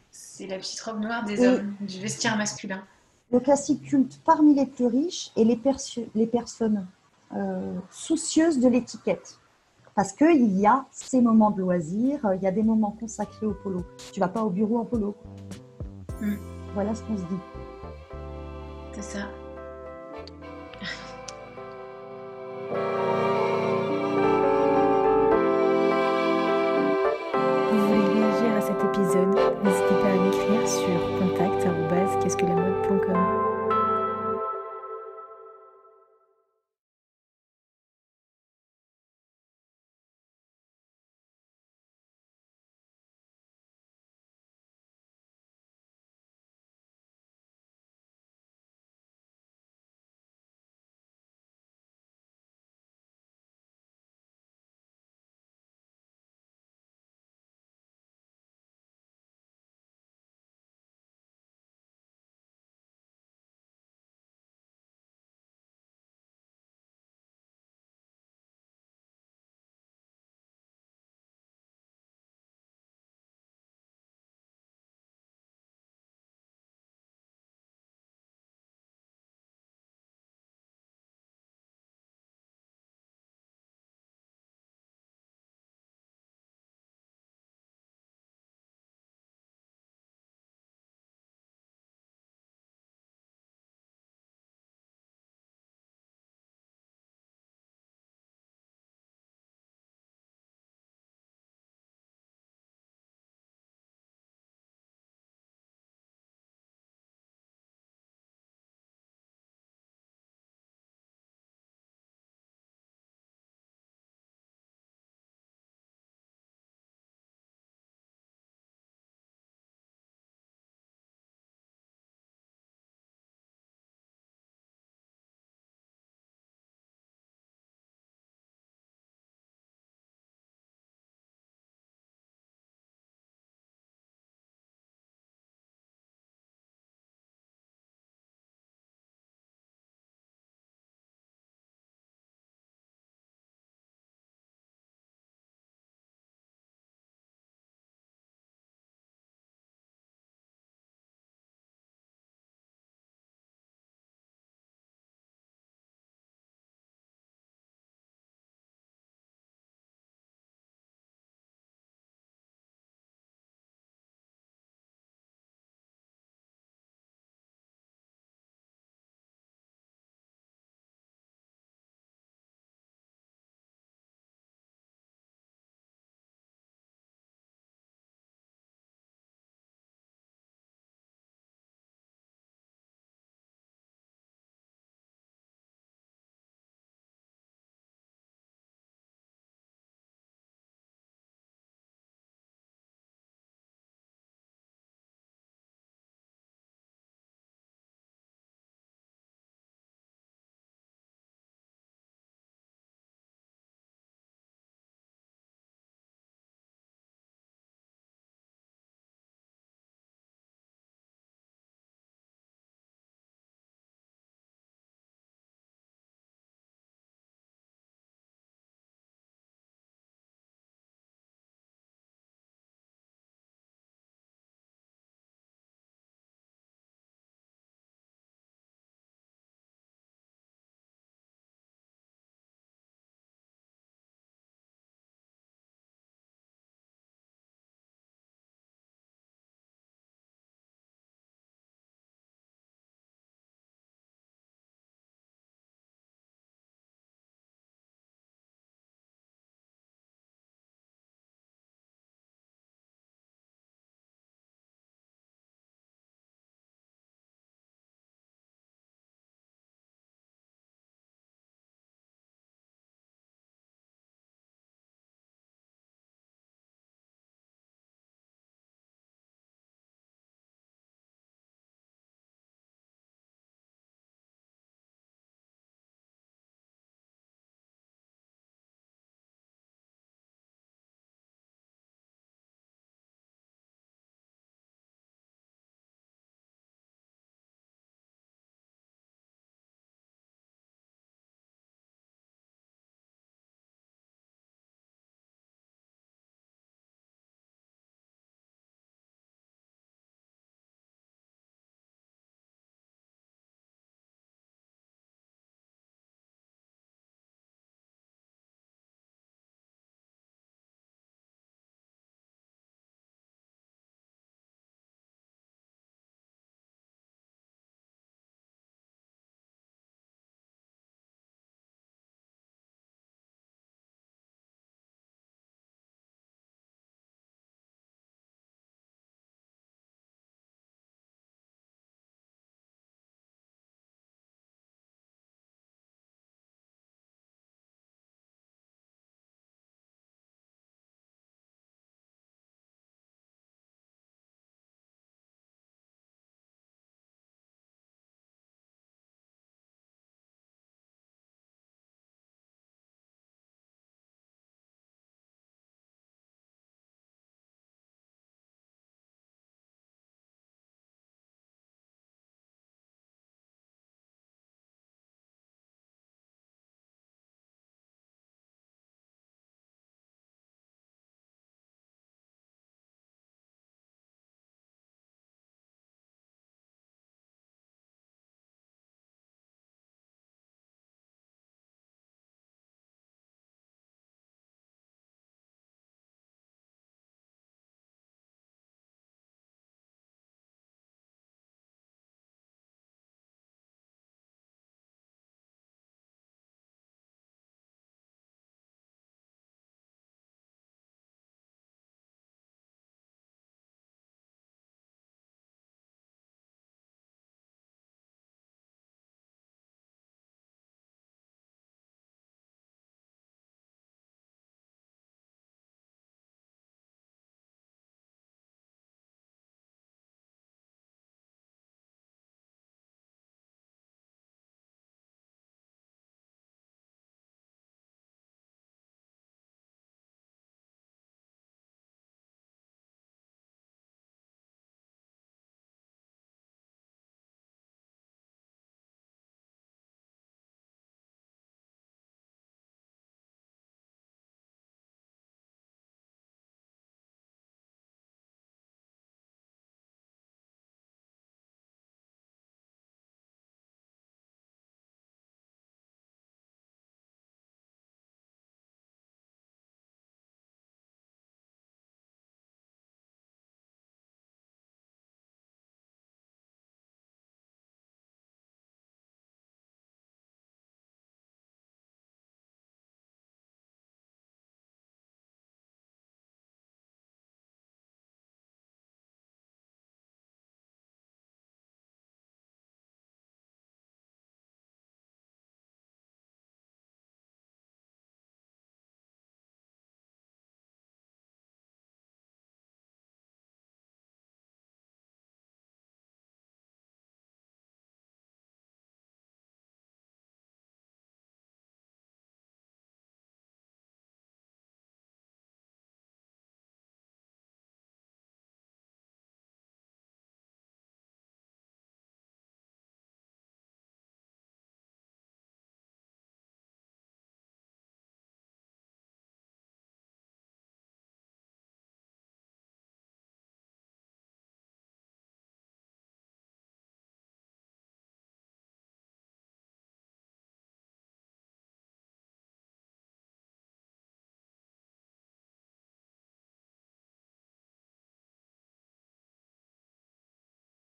C'est 0.09 0.47
la 0.47 0.57
petite 0.57 0.79
robe 0.81 1.01
noire 1.01 1.23
des 1.25 1.45
hommes, 1.45 1.75
du 1.81 1.99
vestiaire 1.99 2.37
masculin 2.37 2.83
le 3.31 3.39
classique 3.39 3.83
culte 3.83 4.19
parmi 4.25 4.53
les 4.53 4.65
plus 4.65 4.87
riches 4.87 5.31
et 5.35 5.43
les, 5.43 5.59
les 6.15 6.27
personnes 6.27 6.87
euh, 7.35 7.77
soucieuses 7.91 8.59
de 8.59 8.67
l'étiquette. 8.67 9.39
Parce 9.97 10.13
qu'il 10.13 10.55
y 10.59 10.67
a 10.67 10.85
ces 10.91 11.21
moments 11.21 11.49
de 11.49 11.59
loisirs, 11.59 12.19
il 12.35 12.43
y 12.43 12.45
a 12.45 12.51
des 12.51 12.61
moments 12.61 12.95
consacrés 12.99 13.47
au 13.47 13.55
polo. 13.55 13.83
Tu 14.13 14.19
vas 14.19 14.27
pas 14.27 14.43
au 14.43 14.51
bureau 14.51 14.77
en 14.77 14.85
polo. 14.85 15.15
Hmm. 16.21 16.35
Voilà 16.75 16.93
ce 16.93 17.01
qu'on 17.01 17.17
se 17.17 17.23
dit. 17.23 17.39
C'est 18.93 19.01
ça. 19.01 19.19